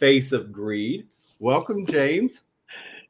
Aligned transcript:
Face 0.00 0.32
of 0.32 0.50
Greed. 0.50 1.06
Welcome, 1.38 1.84
James. 1.84 2.44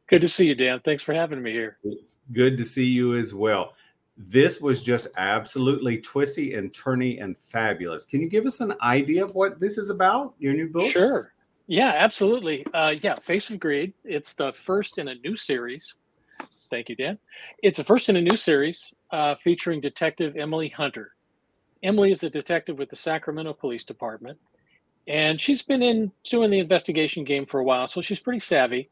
Good 0.08 0.20
to 0.22 0.28
see 0.28 0.46
you, 0.46 0.56
Dan. 0.56 0.80
Thanks 0.84 1.04
for 1.04 1.14
having 1.14 1.40
me 1.40 1.52
here. 1.52 1.78
It's 1.84 2.16
good 2.32 2.58
to 2.58 2.64
see 2.64 2.84
you 2.84 3.16
as 3.16 3.32
well. 3.32 3.74
This 4.16 4.60
was 4.60 4.82
just 4.82 5.06
absolutely 5.16 5.98
twisty 5.98 6.54
and 6.54 6.72
turny 6.72 7.22
and 7.22 7.38
fabulous. 7.38 8.04
Can 8.04 8.20
you 8.20 8.28
give 8.28 8.44
us 8.44 8.60
an 8.60 8.74
idea 8.82 9.24
of 9.24 9.36
what 9.36 9.60
this 9.60 9.78
is 9.78 9.90
about, 9.90 10.34
your 10.40 10.52
new 10.52 10.68
book? 10.68 10.90
Sure. 10.90 11.32
Yeah, 11.68 11.92
absolutely. 11.96 12.66
Uh, 12.74 12.96
yeah, 13.00 13.14
Face 13.14 13.48
of 13.50 13.60
Greed. 13.60 13.94
It's 14.04 14.32
the 14.32 14.52
first 14.52 14.98
in 14.98 15.06
a 15.06 15.14
new 15.14 15.36
series. 15.36 15.96
Thank 16.70 16.88
you, 16.88 16.96
Dan. 16.96 17.18
It's 17.62 17.78
the 17.78 17.84
first 17.84 18.08
in 18.08 18.16
a 18.16 18.20
new 18.20 18.36
series 18.36 18.92
uh, 19.12 19.36
featuring 19.36 19.80
Detective 19.80 20.36
Emily 20.36 20.68
Hunter. 20.68 21.12
Emily 21.84 22.10
is 22.10 22.24
a 22.24 22.30
detective 22.30 22.78
with 22.78 22.90
the 22.90 22.96
Sacramento 22.96 23.52
Police 23.52 23.84
Department, 23.84 24.38
and 25.06 25.40
she's 25.40 25.62
been 25.62 25.82
in 25.82 26.12
doing 26.24 26.50
the 26.50 26.58
investigation 26.58 27.24
game 27.24 27.46
for 27.46 27.60
a 27.60 27.64
while, 27.64 27.86
so 27.86 28.00
she's 28.00 28.20
pretty 28.20 28.40
savvy. 28.40 28.90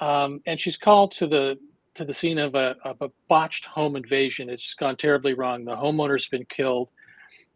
Um, 0.00 0.40
and 0.46 0.60
she's 0.60 0.76
called 0.76 1.12
to 1.12 1.26
the 1.26 1.58
to 1.94 2.04
the 2.06 2.14
scene 2.14 2.38
of 2.38 2.54
a, 2.54 2.74
of 2.84 2.96
a 3.02 3.10
botched 3.28 3.66
home 3.66 3.96
invasion. 3.96 4.48
It's 4.48 4.72
gone 4.74 4.96
terribly 4.96 5.34
wrong. 5.34 5.64
The 5.64 5.76
homeowner's 5.76 6.26
been 6.26 6.46
killed, 6.46 6.88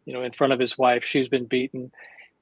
you 0.04 0.12
know, 0.12 0.22
in 0.22 0.32
front 0.32 0.52
of 0.52 0.58
his 0.58 0.76
wife. 0.76 1.04
She's 1.04 1.28
been 1.28 1.46
beaten. 1.46 1.90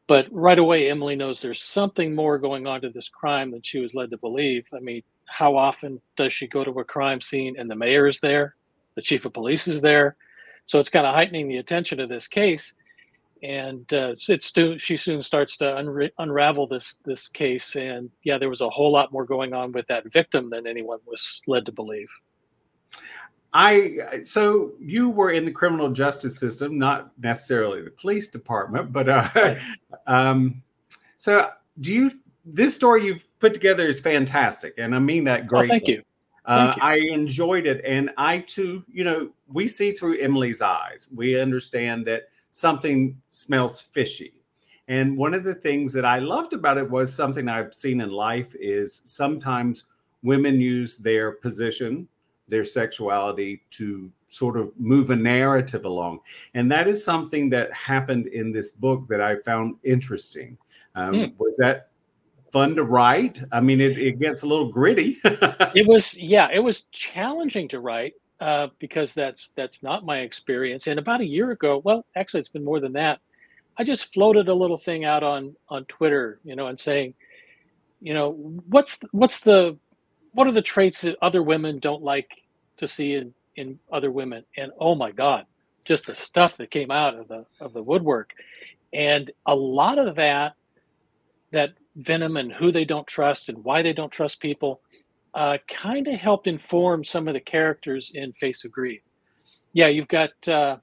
But 0.09 0.27
right 0.33 0.59
away, 0.59 0.91
Emily 0.91 1.15
knows 1.15 1.41
there's 1.41 1.63
something 1.63 2.13
more 2.15 2.39
going 2.39 2.67
on 2.67 2.81
to 2.81 2.91
this 2.91 3.09
crime 3.09 3.53
than 3.53 3.63
she 3.63 3.79
was 3.79 3.95
led 3.95 4.11
to 4.11 4.19
believe. 4.19 4.67
I 4.75 4.81
mean, 4.81 5.03
how 5.27 5.57
often 5.57 6.01
does 6.17 6.33
she 6.33 6.49
go 6.49 6.65
to 6.65 6.81
a 6.81 6.85
crime 6.85 7.21
scene 7.21 7.55
and 7.59 7.71
the 7.71 7.77
mayor 7.77 8.09
is 8.09 8.19
there, 8.19 8.57
the 8.97 9.03
chief 9.03 9.25
of 9.25 9.33
police 9.33 9.69
is 9.69 9.81
there? 9.81 10.17
So 10.67 10.81
it's 10.81 10.91
kind 10.91 11.07
of 11.07 11.15
heightening 11.15 11.49
the 11.49 11.59
attention 11.59 12.01
of 12.01 12.09
this 12.09 12.27
case 12.27 12.75
and 13.45 13.93
uh, 13.93 14.15
it's 14.29 14.53
she 14.83 14.97
soon 14.97 15.23
starts 15.23 15.57
to 15.59 15.65
unra- 15.65 16.11
unravel 16.19 16.67
this 16.67 16.95
this 17.05 17.29
case 17.29 17.77
and 17.77 18.11
yeah 18.23 18.39
there 18.39 18.49
was 18.49 18.63
a 18.63 18.71
whole 18.71 18.91
lot 18.91 19.13
more 19.13 19.25
going 19.25 19.53
on 19.53 19.71
with 19.73 19.87
that 19.87 20.11
victim 20.13 20.49
than 20.49 20.67
anyone 20.67 20.99
was 21.07 21.43
led 21.47 21.67
to 21.67 21.73
believe 21.73 22.09
i 23.53 23.99
so 24.23 24.73
you 24.81 25.11
were 25.11 25.31
in 25.31 25.45
the 25.45 25.51
criminal 25.51 25.91
justice 25.91 26.39
system 26.39 26.79
not 26.79 27.13
necessarily 27.23 27.83
the 27.83 27.91
police 27.91 28.29
department 28.29 28.93
but 28.93 29.09
uh, 29.09 29.29
right. 29.35 29.59
um, 30.07 30.63
so 31.19 31.51
do 31.81 31.93
you 31.93 32.11
this 32.47 32.75
story 32.75 33.05
you've 33.05 33.25
put 33.41 33.53
together 33.53 33.87
is 33.87 34.01
fantastic 34.01 34.75
and 34.79 34.95
i 34.95 34.99
mean 34.99 35.23
that 35.25 35.47
great 35.47 35.65
oh, 35.65 35.69
thank 35.69 35.87
you 35.87 36.03
uh, 36.47 36.75
I 36.83 36.97
enjoyed 36.97 37.65
it, 37.65 37.83
and 37.87 38.11
I 38.19 38.41
too, 38.41 38.85
you 38.93 39.03
know, 39.03 39.31
we 39.49 39.67
see 39.67 39.93
through 39.93 40.21
Emily's 40.21 40.61
eyes. 40.61 41.09
We 41.11 41.41
understand 41.41 42.05
that 42.05 42.25
something 42.55 43.21
smells 43.31 43.81
fishy. 43.81 44.33
And 44.87 45.17
one 45.17 45.35
of 45.35 45.43
the 45.43 45.57
things 45.57 45.93
that 45.93 46.05
I 46.05 46.21
loved 46.21 46.53
about 46.53 46.79
it 46.79 46.89
was 46.89 47.13
something 47.13 47.49
I've 47.49 47.75
seen 47.75 48.01
in 48.01 48.11
life 48.11 48.55
is 48.55 49.03
sometimes 49.05 49.85
women 50.23 50.61
use 50.61 50.97
their 50.97 51.33
position, 51.33 52.07
their 52.47 52.65
sexuality 52.65 53.63
to 53.73 54.09
sort 54.29 54.57
of 54.57 54.71
move 54.79 55.11
a 55.11 55.17
narrative 55.17 55.85
along. 55.85 56.21
And 56.55 56.71
that 56.71 56.87
is 56.87 57.05
something 57.05 57.51
that 57.51 57.73
happened 57.73 58.29
in 58.29 58.53
this 58.53 58.71
book 58.71 59.09
that 59.09 59.21
I 59.21 59.37
found 59.37 59.75
interesting. 59.83 60.57
Um, 60.95 61.15
mm. 61.15 61.33
Was 61.39 61.57
that 61.57 61.89
fun 62.53 62.77
to 62.77 62.85
write? 62.85 63.43
I 63.51 63.61
mean, 63.61 63.81
it, 63.81 63.99
it 63.99 64.21
gets 64.21 64.45
a 64.45 64.47
little 64.47 64.71
gritty. 64.71 65.19
it 65.25 65.89
was, 65.89 66.17
yeah, 66.17 66.49
it 66.53 66.61
was 66.61 66.83
challenging 66.93 67.67
to 67.69 67.81
write 67.81 68.15
uh, 68.41 68.69
because 68.79 69.15
that's 69.15 69.51
that's 69.57 69.83
not 69.83 70.05
my 70.07 70.21
experience. 70.21 70.87
And 70.87 70.99
about 70.99 71.21
a 71.21 71.27
year 71.27 71.51
ago, 71.53 71.81
well, 71.85 72.07
actually, 72.17 72.41
it's 72.41 72.49
been 72.49 72.65
more 72.65 72.81
than 72.81 72.95
that. 72.95 73.21
I 73.79 73.85
just 73.85 74.13
floated 74.13 74.49
a 74.49 74.55
little 74.55 74.79
thing 74.79 75.05
out 75.05 75.23
on 75.23 75.57
on 75.69 75.85
Twitter, 75.87 76.41
you 76.45 76.57
know, 76.57 76.69
and 76.69 76.79
saying, 76.79 77.15
you 78.01 78.15
know, 78.15 78.33
what's 78.69 78.99
what's 79.13 79.41
the 79.41 79.79
what 80.33 80.47
are 80.47 80.53
the 80.53 80.63
traits 80.63 81.03
that 81.03 81.17
other 81.23 81.43
women 81.43 81.79
don't 81.81 82.03
like 82.03 82.43
to 82.79 82.89
see 82.89 83.15
in 83.15 83.35
in 83.57 83.79
other 83.93 84.11
women? 84.11 84.45
And 84.57 84.73
oh 84.81 84.95
my 84.95 85.13
God, 85.13 85.47
just 85.87 86.07
the 86.07 86.17
stuff 86.17 86.57
that 86.59 86.71
came 86.71 86.91
out 86.91 87.17
of 87.19 87.29
the 87.29 87.47
of 87.61 87.73
the 87.73 87.83
woodwork, 87.83 88.33
and 88.93 89.31
a 89.47 89.55
lot 89.55 89.99
of 89.99 90.17
that 90.17 90.55
that 91.53 91.71
venom 91.97 92.37
and 92.39 92.53
who 92.53 92.73
they 92.73 92.85
don't 92.87 93.09
trust 93.09 93.49
and 93.51 93.65
why 93.65 93.83
they 93.83 93.95
don't 93.95 94.13
trust 94.13 94.41
people 94.41 94.83
uh, 95.35 95.59
kind 95.69 96.07
of 96.07 96.15
helped 96.15 96.47
inform 96.47 97.05
some 97.05 97.27
of 97.29 97.35
the 97.35 97.41
characters 97.41 98.13
in 98.15 98.33
Face 98.35 98.65
of 98.65 98.73
Greed. 98.73 99.01
Yeah, 99.73 99.89
you've 99.89 100.09
got, 100.09 100.31
uh, 100.49 100.77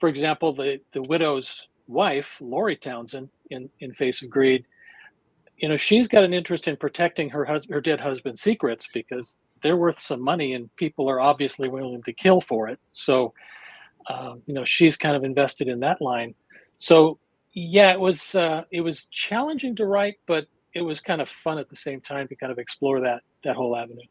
for 0.00 0.08
example, 0.08 0.52
the 0.52 0.80
the 0.92 1.02
widow's 1.02 1.68
wife, 1.86 2.36
Lori 2.40 2.76
Townsend, 2.76 3.28
in 3.50 3.70
in 3.80 3.92
Face 3.94 4.22
of 4.22 4.30
Greed. 4.30 4.64
You 5.58 5.68
know, 5.68 5.76
she's 5.76 6.08
got 6.08 6.24
an 6.24 6.34
interest 6.34 6.68
in 6.68 6.76
protecting 6.76 7.30
her 7.30 7.44
husband, 7.44 7.74
her 7.74 7.80
dead 7.80 8.00
husband's 8.00 8.42
secrets 8.42 8.88
because 8.92 9.38
they're 9.62 9.76
worth 9.76 10.00
some 10.00 10.20
money, 10.20 10.54
and 10.54 10.74
people 10.76 11.08
are 11.08 11.20
obviously 11.20 11.68
willing 11.68 12.02
to 12.02 12.12
kill 12.12 12.40
for 12.40 12.68
it. 12.68 12.78
So, 12.92 13.32
uh, 14.08 14.34
you 14.46 14.54
know, 14.54 14.64
she's 14.64 14.96
kind 14.96 15.16
of 15.16 15.24
invested 15.24 15.68
in 15.68 15.80
that 15.80 16.02
line. 16.02 16.34
So, 16.76 17.18
yeah, 17.54 17.92
it 17.92 18.00
was 18.00 18.34
uh, 18.34 18.64
it 18.72 18.80
was 18.80 19.06
challenging 19.06 19.76
to 19.76 19.86
write, 19.86 20.16
but 20.26 20.46
it 20.74 20.82
was 20.82 21.00
kind 21.00 21.22
of 21.22 21.28
fun 21.28 21.58
at 21.58 21.70
the 21.70 21.76
same 21.76 22.00
time 22.00 22.28
to 22.28 22.36
kind 22.36 22.52
of 22.52 22.58
explore 22.58 23.00
that 23.00 23.22
that 23.46 23.56
whole 23.56 23.76
avenue. 23.76 24.02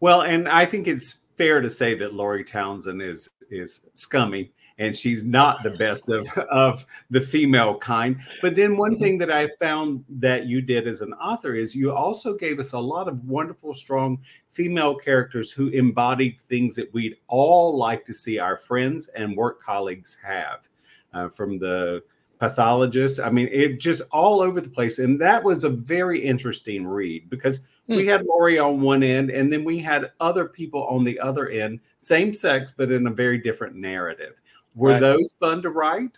Well, 0.00 0.22
and 0.22 0.48
I 0.48 0.64
think 0.64 0.86
it's 0.86 1.22
fair 1.36 1.60
to 1.60 1.70
say 1.70 1.94
that 1.94 2.14
Lori 2.14 2.44
Townsend 2.44 3.02
is 3.02 3.28
is 3.50 3.82
scummy 3.94 4.52
and 4.78 4.96
she's 4.96 5.24
not 5.24 5.62
the 5.62 5.70
best 5.70 6.08
of, 6.08 6.26
of 6.50 6.86
the 7.10 7.20
female 7.20 7.76
kind. 7.78 8.16
But 8.40 8.54
then 8.54 8.76
one 8.76 8.96
thing 8.96 9.18
that 9.18 9.30
I 9.30 9.48
found 9.60 10.04
that 10.08 10.46
you 10.46 10.60
did 10.60 10.86
as 10.86 11.00
an 11.00 11.12
author 11.14 11.54
is 11.54 11.74
you 11.74 11.92
also 11.92 12.34
gave 12.34 12.60
us 12.60 12.72
a 12.72 12.78
lot 12.78 13.08
of 13.08 13.24
wonderful, 13.24 13.74
strong 13.74 14.18
female 14.50 14.94
characters 14.94 15.50
who 15.50 15.68
embodied 15.68 16.40
things 16.48 16.76
that 16.76 16.92
we'd 16.94 17.16
all 17.26 17.76
like 17.76 18.04
to 18.06 18.14
see 18.14 18.38
our 18.38 18.56
friends 18.56 19.08
and 19.08 19.36
work 19.36 19.60
colleagues 19.60 20.16
have. 20.24 20.68
Uh, 21.14 21.26
from 21.26 21.58
the 21.58 22.02
pathologist. 22.38 23.20
I 23.20 23.30
mean, 23.30 23.48
it 23.50 23.80
just 23.80 24.02
all 24.12 24.40
over 24.40 24.60
the 24.60 24.70
place. 24.70 24.98
And 24.98 25.20
that 25.20 25.42
was 25.42 25.64
a 25.64 25.68
very 25.68 26.24
interesting 26.24 26.86
read 26.86 27.28
because 27.30 27.60
hmm. 27.86 27.96
we 27.96 28.06
had 28.06 28.24
Lori 28.24 28.58
on 28.58 28.80
one 28.80 29.02
end 29.02 29.30
and 29.30 29.52
then 29.52 29.64
we 29.64 29.78
had 29.80 30.12
other 30.20 30.46
people 30.46 30.84
on 30.86 31.04
the 31.04 31.18
other 31.20 31.48
end, 31.48 31.80
same 31.98 32.32
sex, 32.32 32.72
but 32.76 32.90
in 32.90 33.06
a 33.06 33.10
very 33.10 33.38
different 33.38 33.76
narrative. 33.76 34.34
Were 34.74 34.90
right. 34.90 35.00
those 35.00 35.34
fun 35.40 35.62
to 35.62 35.70
write? 35.70 36.16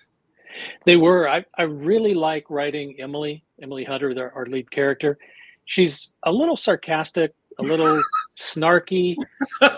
They 0.85 0.97
were. 0.97 1.29
I, 1.29 1.45
I 1.57 1.63
really 1.63 2.15
like 2.15 2.51
writing 2.51 2.97
Emily, 2.99 3.45
Emily 3.63 3.85
Hunter, 3.85 4.33
our 4.35 4.47
lead 4.47 4.71
character. 4.71 5.17
She's 5.65 6.13
a 6.25 6.33
little 6.33 6.57
sarcastic, 6.57 7.33
a 7.59 7.63
little 7.63 8.03
snarky, 8.37 9.17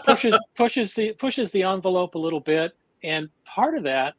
pushes 0.05 0.37
pushes 0.57 0.95
the 0.95 1.13
pushes 1.13 1.51
the 1.51 1.63
envelope 1.63 2.15
a 2.15 2.19
little 2.19 2.41
bit. 2.41 2.75
And 3.05 3.29
part 3.45 3.77
of 3.77 3.85
that 3.85 4.15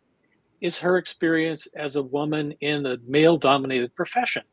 is 0.63 0.79
her 0.79 0.97
experience 0.97 1.67
as 1.75 1.97
a 1.97 2.01
woman 2.01 2.53
in 2.61 2.85
a 2.85 2.97
male 3.05 3.37
dominated 3.37 3.93
profession. 3.93 4.43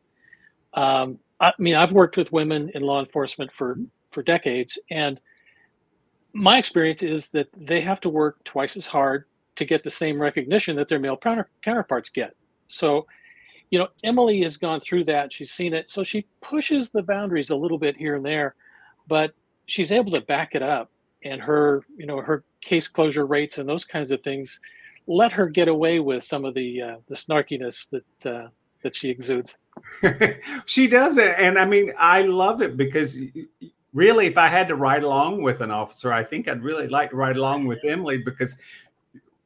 Um, 0.75 1.21
I 1.41 1.53
mean, 1.57 1.77
I've 1.77 1.93
worked 1.93 2.17
with 2.17 2.33
women 2.33 2.71
in 2.75 2.83
law 2.83 2.99
enforcement 2.99 3.53
for, 3.53 3.79
for 4.11 4.23
decades, 4.23 4.79
and 4.91 5.21
my 6.33 6.59
experience 6.59 7.03
is 7.03 7.29
that 7.29 7.49
they 7.57 7.81
have 7.81 8.01
to 8.01 8.09
work 8.09 8.43
twice 8.45 8.77
as 8.77 8.87
hard 8.87 9.25
to 9.57 9.65
get 9.65 9.85
the 9.85 9.91
same 9.91 10.21
recognition 10.21 10.77
that 10.77 10.89
their 10.89 10.99
male 10.99 11.17
counter, 11.17 11.49
counterparts 11.63 12.11
get. 12.11 12.35
So, 12.67 13.07
you 13.71 13.79
know, 13.79 13.89
Emily 14.03 14.43
has 14.43 14.57
gone 14.57 14.81
through 14.81 15.05
that. 15.05 15.33
She's 15.33 15.53
seen 15.53 15.75
it. 15.75 15.89
So 15.89 16.03
she 16.03 16.27
pushes 16.41 16.91
the 16.91 17.03
boundaries 17.03 17.51
a 17.51 17.57
little 17.57 17.79
bit 17.79 17.97
here 17.97 18.17
and 18.17 18.25
there, 18.25 18.55
but 19.07 19.33
she's 19.67 19.93
able 19.93 20.13
to 20.13 20.21
back 20.21 20.55
it 20.55 20.63
up. 20.63 20.91
And 21.25 21.41
her, 21.41 21.85
you 21.97 22.07
know, 22.07 22.21
her 22.21 22.45
case 22.61 22.89
closure 22.89 23.27
rates 23.27 23.59
and 23.59 23.69
those 23.69 23.85
kinds 23.85 24.11
of 24.11 24.23
things 24.23 24.61
let 25.11 25.33
her 25.33 25.49
get 25.49 25.67
away 25.67 25.99
with 25.99 26.23
some 26.23 26.45
of 26.45 26.55
the 26.55 26.81
uh, 26.81 26.97
the 27.07 27.15
snarkiness 27.15 27.89
that 27.91 28.33
uh, 28.33 28.49
that 28.83 28.95
she 28.95 29.11
exudes. 29.11 29.59
she 30.67 30.87
does 30.87 31.19
it, 31.19 31.35
and 31.37 31.59
I 31.59 31.67
mean, 31.67 31.93
I 31.99 32.23
love 32.23 32.63
it 32.63 32.77
because 32.77 33.19
really, 33.93 34.27
if 34.27 34.39
I 34.39 34.47
had 34.47 34.69
to 34.69 34.77
ride 34.77 35.03
along 35.03 35.43
with 35.43 35.61
an 35.61 35.71
officer, 35.71 36.13
I 36.13 36.23
think 36.23 36.49
I'd 36.49 36.63
really 36.63 36.87
like 36.87 37.11
to 37.11 37.17
ride 37.17 37.37
along 37.37 37.67
with 37.67 37.81
Emily 37.85 38.19
because 38.19 38.57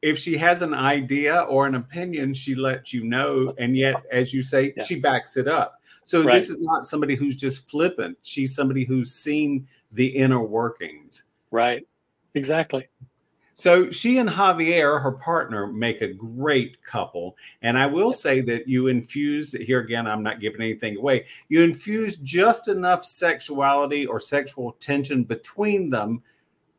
if 0.02 0.18
she 0.18 0.36
has 0.36 0.60
an 0.60 0.74
idea 0.74 1.40
or 1.40 1.66
an 1.66 1.76
opinion, 1.76 2.34
she 2.34 2.54
lets 2.54 2.92
you 2.92 3.04
know, 3.04 3.54
and 3.58 3.74
yet, 3.74 3.96
as 4.12 4.34
you 4.34 4.42
say, 4.42 4.74
yeah. 4.76 4.84
she 4.84 5.00
backs 5.00 5.38
it 5.38 5.48
up. 5.48 5.80
So 6.04 6.22
Right. 6.22 6.34
this 6.34 6.50
is 6.50 6.60
not 6.60 6.84
somebody 6.84 7.14
who's 7.14 7.36
just 7.36 7.70
flippant. 7.70 8.18
She's 8.20 8.54
somebody 8.54 8.84
who's 8.84 9.12
seen 9.12 9.66
the 9.92 10.06
inner 10.06 10.42
workings. 10.42 11.24
Right. 11.50 11.86
Exactly. 12.34 12.86
So 13.54 13.90
she 13.90 14.18
and 14.18 14.28
Javier, 14.28 15.00
her 15.00 15.12
partner, 15.12 15.66
make 15.68 16.02
a 16.02 16.12
great 16.12 16.82
couple. 16.84 17.36
And 17.62 17.78
I 17.78 17.86
will 17.86 18.12
say 18.12 18.40
that 18.42 18.66
you 18.68 18.88
infused 18.88 19.56
here 19.56 19.80
again, 19.80 20.06
I'm 20.06 20.22
not 20.22 20.40
giving 20.40 20.60
anything 20.60 20.96
away. 20.96 21.26
You 21.48 21.62
infused 21.62 22.24
just 22.24 22.68
enough 22.68 23.04
sexuality 23.04 24.06
or 24.06 24.18
sexual 24.18 24.72
tension 24.80 25.22
between 25.22 25.88
them. 25.88 26.22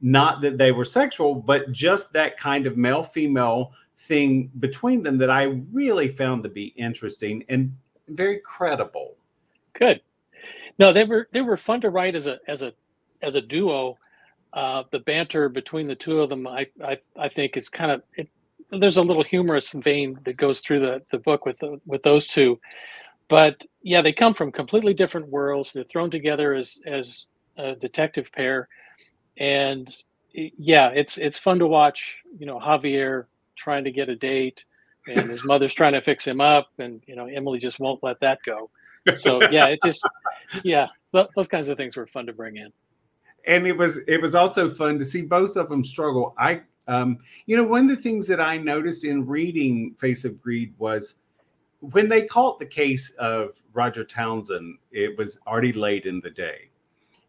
Not 0.01 0.42
that 0.42 0.57
they 0.57 0.74
were 0.74 0.86
sexual, 0.86 1.33
but 1.33 1.72
just 1.72 2.12
that 2.13 2.38
kind 2.38 2.68
of 2.68 2.77
male 2.77 3.04
female 3.04 3.72
thing 3.98 4.51
between 4.60 5.01
them 5.01 5.18
that 5.18 5.30
I 5.30 5.62
really 5.72 6.10
found 6.10 6.44
to 6.44 6.50
be 6.50 6.74
interesting 6.75 7.45
and 7.48 7.74
very 8.10 8.39
credible. 8.39 9.16
Good. 9.74 10.01
No, 10.77 10.92
they 10.92 11.06
were 11.06 11.30
they 11.31 11.42
were 11.42 11.57
fun 11.57 11.81
to 11.81 11.89
write 11.89 12.16
as 12.16 12.27
a 12.27 12.39
as 12.48 12.62
a 12.62 12.74
as 13.22 13.36
a 13.36 13.42
duo. 13.42 13.98
Uh, 14.55 14.83
the 14.91 14.99
banter 14.99 15.49
between 15.49 15.85
the 15.85 15.95
two 15.95 16.21
of 16.21 16.29
them, 16.29 16.47
I 16.47 16.65
I, 16.83 16.97
I 17.19 17.29
think, 17.29 17.57
is 17.57 17.69
kind 17.69 17.91
of 17.91 18.01
it, 18.15 18.29
there's 18.71 18.97
a 18.97 19.03
little 19.03 19.23
humorous 19.23 19.71
vein 19.71 20.17
that 20.23 20.37
goes 20.37 20.61
through 20.61 20.79
the, 20.79 21.01
the 21.11 21.19
book 21.19 21.45
with 21.45 21.59
the, 21.59 21.79
with 21.85 22.01
those 22.03 22.27
two. 22.27 22.59
But 23.27 23.65
yeah, 23.81 24.01
they 24.01 24.13
come 24.13 24.33
from 24.33 24.51
completely 24.51 24.93
different 24.93 25.27
worlds. 25.29 25.73
They're 25.73 25.83
thrown 25.83 26.11
together 26.11 26.53
as 26.53 26.79
as 26.85 27.27
a 27.57 27.75
detective 27.75 28.31
pair, 28.31 28.67
and 29.37 29.93
yeah, 30.31 30.89
it's 30.89 31.17
it's 31.17 31.37
fun 31.39 31.59
to 31.59 31.67
watch. 31.67 32.17
You 32.37 32.45
know, 32.45 32.59
Javier 32.59 33.25
trying 33.55 33.83
to 33.85 33.91
get 33.91 34.09
a 34.09 34.15
date, 34.15 34.65
and 35.07 35.29
his 35.29 35.43
mother's 35.43 35.73
trying 35.73 35.93
to 35.93 36.01
fix 36.01 36.25
him 36.25 36.39
up, 36.39 36.67
and 36.77 37.01
you 37.07 37.15
know, 37.15 37.25
Emily 37.25 37.59
just 37.59 37.79
won't 37.79 38.03
let 38.03 38.19
that 38.19 38.39
go. 38.45 38.69
So 39.15 39.41
yeah, 39.49 39.67
it 39.67 39.79
just 39.83 40.07
yeah, 40.63 40.87
those 41.11 41.47
kinds 41.47 41.67
of 41.69 41.77
things 41.77 41.95
were 41.97 42.07
fun 42.07 42.27
to 42.27 42.33
bring 42.33 42.57
in. 42.57 42.71
And 43.47 43.68
it 43.68 43.77
was 43.77 44.00
it 44.07 44.21
was 44.21 44.36
also 44.36 44.69
fun 44.69 44.97
to 45.00 45.06
see 45.06 45.24
both 45.25 45.56
of 45.56 45.69
them 45.69 45.83
struggle. 45.83 46.33
I 46.38 46.62
um 46.88 47.18
you 47.45 47.57
know 47.57 47.63
one 47.63 47.89
of 47.89 47.95
the 47.95 48.01
things 48.01 48.27
that 48.27 48.39
i 48.39 48.57
noticed 48.57 49.06
in 49.06 49.25
reading 49.25 49.95
face 49.97 50.24
of 50.24 50.39
greed 50.39 50.71
was 50.77 51.15
when 51.80 52.07
they 52.07 52.21
caught 52.24 52.59
the 52.59 52.65
case 52.65 53.09
of 53.18 53.57
roger 53.74 54.03
townsend 54.03 54.77
it 54.92 55.18
was 55.18 55.39
already 55.47 55.74
late 55.74 56.06
in 56.06 56.19
the 56.21 56.30
day. 56.30 56.69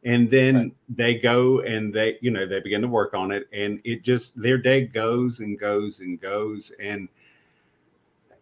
And 0.05 0.31
then 0.31 0.55
Right. 0.57 0.73
they 0.91 1.15
go 1.15 1.61
and 1.61 1.93
they 1.93 2.19
you 2.21 2.31
know 2.31 2.47
they 2.47 2.61
begin 2.61 2.83
to 2.83 2.89
work 2.89 3.15
on 3.15 3.31
it 3.33 3.49
and 3.53 3.81
it 3.85 4.05
just 4.05 4.41
their 4.41 4.59
day 4.59 4.83
goes 4.87 5.41
and 5.41 5.59
goes 5.59 6.01
and 6.01 6.21
goes. 6.21 6.73
And 6.79 7.09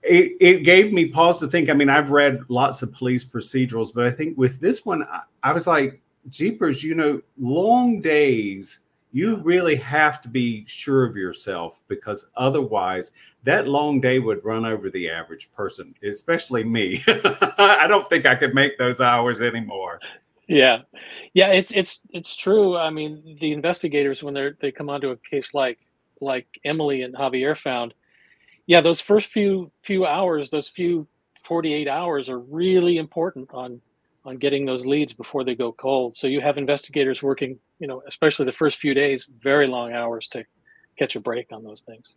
it, 0.02 0.36
it 0.40 0.58
gave 0.64 0.92
me 0.92 1.06
pause 1.06 1.38
to 1.38 1.46
think. 1.46 1.70
I 1.70 1.74
mean 1.74 1.88
i've 1.88 2.10
read 2.10 2.40
lots 2.48 2.82
of 2.82 2.92
police 2.92 3.24
procedurals 3.24 3.94
but 3.94 4.04
i 4.04 4.10
think 4.10 4.36
with 4.36 4.60
this 4.60 4.84
one 4.84 5.04
i, 5.04 5.20
I 5.42 5.52
was 5.52 5.66
like 5.66 6.02
jeepers 6.28 6.82
you 6.82 6.94
know 6.94 7.20
long 7.38 8.00
days 8.00 8.80
you 9.12 9.36
really 9.36 9.76
have 9.76 10.20
to 10.20 10.28
be 10.28 10.64
sure 10.66 11.04
of 11.04 11.16
yourself 11.16 11.80
because 11.86 12.30
otherwise 12.36 13.12
that 13.44 13.68
long 13.68 14.00
day 14.00 14.18
would 14.18 14.44
run 14.44 14.64
over 14.64 14.90
the 14.90 15.08
average 15.08 15.52
person 15.52 15.94
especially 16.02 16.64
me. 16.64 17.02
I 17.58 17.86
don't 17.86 18.06
think 18.08 18.26
i 18.26 18.34
could 18.34 18.54
make 18.54 18.76
those 18.76 19.00
hours 19.00 19.40
anymore. 19.40 20.00
Yeah, 20.48 20.82
yeah, 21.32 21.48
it's 21.48 21.72
it's 21.72 22.00
it's 22.10 22.36
true. 22.36 22.76
I 22.76 22.90
mean, 22.90 23.38
the 23.40 23.52
investigators 23.52 24.22
when 24.22 24.34
they're 24.34 24.56
they 24.60 24.72
come 24.72 24.90
onto 24.90 25.10
a 25.10 25.16
case 25.16 25.54
like 25.54 25.78
like 26.20 26.46
Emily 26.64 27.02
and 27.02 27.14
Javier 27.14 27.56
found, 27.56 27.94
yeah, 28.66 28.80
those 28.80 29.00
first 29.00 29.28
few 29.28 29.70
few 29.82 30.04
hours, 30.04 30.50
those 30.50 30.68
few 30.68 31.06
forty 31.44 31.72
eight 31.72 31.88
hours 31.88 32.28
are 32.28 32.40
really 32.40 32.98
important 32.98 33.48
on 33.54 33.80
on 34.24 34.36
getting 34.38 34.64
those 34.64 34.86
leads 34.86 35.12
before 35.12 35.44
they 35.44 35.54
go 35.54 35.72
cold. 35.72 36.16
So 36.16 36.26
you 36.26 36.40
have 36.40 36.56
investigators 36.56 37.22
working, 37.22 37.58
you 37.78 37.86
know, 37.86 38.02
especially 38.06 38.46
the 38.46 38.52
first 38.52 38.78
few 38.78 38.94
days, 38.94 39.28
very 39.40 39.66
long 39.66 39.92
hours 39.92 40.28
to 40.28 40.44
catch 40.98 41.16
a 41.16 41.20
break 41.20 41.52
on 41.52 41.62
those 41.62 41.82
things. 41.82 42.16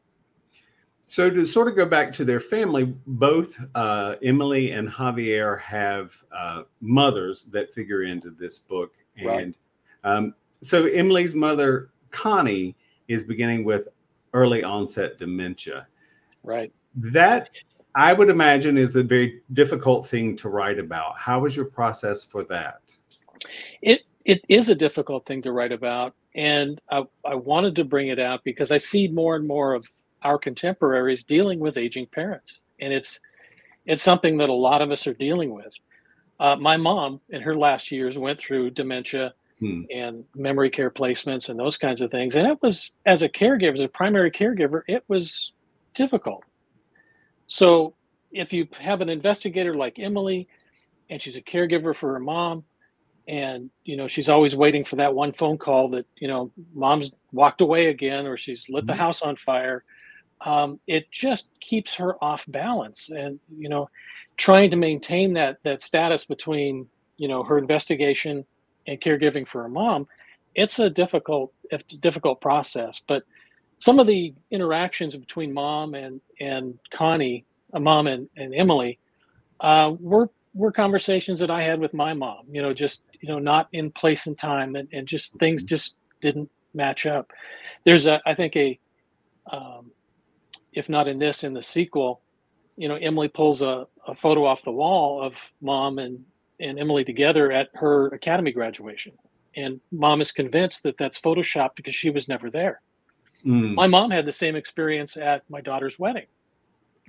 So 1.05 1.29
to 1.29 1.45
sort 1.45 1.69
of 1.69 1.75
go 1.75 1.85
back 1.85 2.11
to 2.13 2.25
their 2.25 2.39
family, 2.39 2.93
both 3.07 3.57
uh, 3.75 4.15
Emily 4.21 4.71
and 4.71 4.89
Javier 4.89 5.59
have 5.61 6.13
uh, 6.35 6.63
mothers 6.81 7.45
that 7.45 7.73
figure 7.73 8.03
into 8.03 8.31
this 8.31 8.59
book, 8.59 8.93
Right. 9.23 9.43
and 9.43 9.57
um, 10.03 10.33
so 10.61 10.85
Emily's 10.85 11.33
mother 11.33 11.89
Connie 12.11 12.75
is 13.07 13.23
beginning 13.23 13.63
with 13.63 13.87
early 14.33 14.63
onset 14.63 15.17
dementia. 15.17 15.87
Right. 16.43 16.71
That 16.95 17.49
I 17.97 18.13
would 18.13 18.29
imagine 18.29 18.77
is 18.77 18.95
a 18.95 19.01
very 19.01 19.41
difficult 19.53 20.05
thing 20.07 20.35
to 20.37 20.49
write 20.49 20.77
about. 20.77 21.17
How 21.17 21.39
was 21.39 21.55
your 21.55 21.65
process 21.65 22.23
for 22.23 22.43
that? 22.45 22.81
It 23.81 24.01
it 24.23 24.45
is 24.49 24.69
a 24.69 24.75
difficult 24.75 25.25
thing 25.25 25.41
to 25.41 25.51
write 25.51 25.71
about, 25.71 26.13
and 26.35 26.79
I, 26.91 27.03
I 27.25 27.33
wanted 27.35 27.75
to 27.77 27.83
bring 27.85 28.09
it 28.09 28.19
out 28.19 28.43
because 28.43 28.71
I 28.71 28.77
see 28.77 29.07
more 29.07 29.35
and 29.35 29.47
more 29.47 29.73
of 29.73 29.89
our 30.21 30.37
contemporaries 30.37 31.23
dealing 31.23 31.59
with 31.59 31.77
aging 31.77 32.05
parents, 32.07 32.59
and 32.79 32.93
it's 32.93 33.19
it's 33.87 34.03
something 34.03 34.37
that 34.37 34.49
a 34.49 34.53
lot 34.53 34.83
of 34.83 34.91
us 34.91 35.07
are 35.07 35.15
dealing 35.15 35.51
with. 35.53 35.73
Uh, 36.39 36.55
my 36.55 36.77
mom, 36.77 37.19
in 37.29 37.41
her 37.41 37.55
last 37.55 37.91
years, 37.91 38.17
went 38.17 38.39
through 38.39 38.71
dementia 38.71 39.33
Hmm. 39.59 39.81
and 39.91 40.23
memory 40.35 40.69
care 40.69 40.91
placements 40.91 41.49
and 41.49 41.59
those 41.59 41.77
kinds 41.77 42.01
of 42.01 42.11
things, 42.11 42.35
and 42.35 42.47
it 42.47 42.59
was 42.61 42.91
as 43.07 43.23
a 43.23 43.29
caregiver, 43.29 43.73
as 43.73 43.81
a 43.81 43.87
primary 43.87 44.29
caregiver, 44.29 44.83
it 44.87 45.03
was 45.07 45.53
difficult. 45.95 46.43
So 47.47 47.95
if 48.31 48.53
you 48.53 48.67
have 48.79 49.01
an 49.01 49.09
investigator 49.09 49.75
like 49.75 49.99
Emily, 49.99 50.47
and 51.09 51.21
she's 51.21 51.37
a 51.37 51.41
caregiver 51.41 51.95
for 51.95 52.13
her 52.13 52.19
mom, 52.19 52.65
and 53.27 53.69
you 53.85 53.95
know 53.97 54.07
she's 54.07 54.29
always 54.29 54.55
waiting 54.55 54.83
for 54.83 54.97
that 54.97 55.13
one 55.13 55.31
phone 55.33 55.57
call 55.57 55.89
that 55.89 56.05
you 56.19 56.27
know 56.27 56.51
mom's 56.73 57.11
walked 57.31 57.61
away 57.61 57.87
again 57.87 58.25
or 58.27 58.37
she's 58.37 58.67
lit 58.69 58.85
the 58.87 58.93
Mhm. 58.93 58.97
house 58.97 59.21
on 59.21 59.35
fire 59.37 59.83
um, 60.45 60.79
it 60.87 61.11
just 61.11 61.49
keeps 61.61 61.95
her 61.95 62.23
off 62.23 62.45
balance 62.47 63.09
and 63.09 63.39
you 63.57 63.69
know 63.69 63.89
trying 64.37 64.69
to 64.71 64.77
maintain 64.77 65.33
that 65.33 65.57
that 65.63 65.81
status 65.81 66.25
between 66.25 66.87
you 67.17 67.27
know 67.27 67.43
her 67.43 67.57
investigation 67.57 68.45
and 68.87 69.01
caregiving 69.01 69.47
for 69.47 69.63
her 69.63 69.69
mom 69.69 70.07
it's 70.55 70.79
a 70.79 70.89
difficult 70.89 71.53
it's 71.71 71.95
a 71.95 71.99
difficult 71.99 72.41
process 72.41 73.01
but 73.07 73.23
some 73.79 73.99
of 73.99 74.07
the 74.07 74.33
interactions 74.51 75.15
between 75.15 75.53
mom 75.53 75.93
and 75.95 76.21
and 76.39 76.79
connie 76.93 77.45
uh, 77.73 77.79
mom 77.79 78.07
and, 78.07 78.29
and 78.37 78.55
emily 78.55 78.99
uh, 79.61 79.93
were 79.99 80.29
were 80.53 80.71
conversations 80.71 81.39
that 81.39 81.51
I 81.51 81.61
had 81.61 81.79
with 81.79 81.93
my 81.93 82.15
mom, 82.15 82.45
you 82.51 82.63
know, 82.63 82.73
just, 82.73 83.03
you 83.21 83.29
know, 83.29 83.37
not 83.37 83.67
in 83.73 83.91
place 83.91 84.25
and 84.25 84.35
time 84.35 84.75
and, 84.75 84.89
and 84.91 85.07
just 85.07 85.37
things 85.37 85.63
just 85.63 85.97
didn't 86.19 86.49
match 86.73 87.05
up. 87.05 87.31
There's 87.85 88.07
a, 88.07 88.19
I 88.25 88.33
think 88.33 88.55
a, 88.55 88.79
um, 89.51 89.91
if 90.73 90.89
not 90.89 91.07
in 91.07 91.19
this, 91.19 91.43
in 91.43 91.53
the 91.53 91.61
sequel, 91.61 92.21
you 92.75 92.87
know, 92.87 92.95
Emily 92.95 93.27
pulls 93.27 93.61
a, 93.61 93.85
a 94.07 94.15
photo 94.15 94.45
off 94.45 94.63
the 94.63 94.71
wall 94.71 95.21
of 95.23 95.33
mom 95.61 95.99
and, 95.99 96.25
and 96.59 96.79
Emily 96.79 97.03
together 97.05 97.51
at 97.51 97.69
her 97.75 98.07
academy 98.07 98.51
graduation. 98.51 99.13
And 99.55 99.79
mom 99.91 100.21
is 100.21 100.31
convinced 100.31 100.83
that 100.83 100.97
that's 100.97 101.19
photoshopped 101.21 101.75
because 101.75 101.95
she 101.95 102.09
was 102.09 102.27
never 102.27 102.49
there. 102.49 102.81
Mm. 103.45 103.75
My 103.75 103.87
mom 103.87 104.11
had 104.11 104.25
the 104.25 104.31
same 104.31 104.55
experience 104.55 105.15
at 105.17 105.43
my 105.49 105.61
daughter's 105.61 105.97
wedding. 105.99 106.25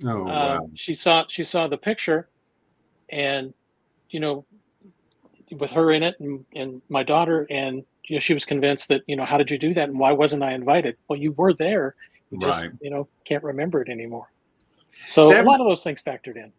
Oh, 0.05 0.21
Uh, 0.21 0.25
wow. 0.25 0.69
she 0.75 0.93
saw 0.93 1.25
she 1.27 1.43
saw 1.43 1.67
the 1.67 1.77
picture 1.77 2.29
and 3.09 3.53
you 4.09 4.19
know 4.19 4.45
with 5.57 5.71
her 5.71 5.91
in 5.91 6.03
it 6.03 6.15
and, 6.19 6.45
and 6.55 6.81
my 6.89 7.03
daughter 7.03 7.45
and 7.49 7.83
you 8.05 8.15
know 8.15 8.19
she 8.19 8.33
was 8.33 8.45
convinced 8.45 8.87
that 8.89 9.01
you 9.07 9.15
know 9.15 9.25
how 9.25 9.37
did 9.37 9.49
you 9.51 9.57
do 9.57 9.73
that 9.73 9.89
and 9.89 9.99
why 9.99 10.11
wasn't 10.11 10.41
i 10.43 10.53
invited 10.53 10.95
well 11.07 11.19
you 11.19 11.31
were 11.33 11.53
there 11.53 11.95
you 12.31 12.39
just 12.39 12.65
you 12.81 12.89
know 12.91 13.07
can't 13.25 13.43
remember 13.43 13.81
it 13.81 13.89
anymore 13.89 14.31
so 15.05 15.29
That- 15.31 15.43
a 15.43 15.47
lot 15.49 15.59
of 15.59 15.65
those 15.67 15.83
things 15.83 16.01
factored 16.01 16.37
in 16.37 16.53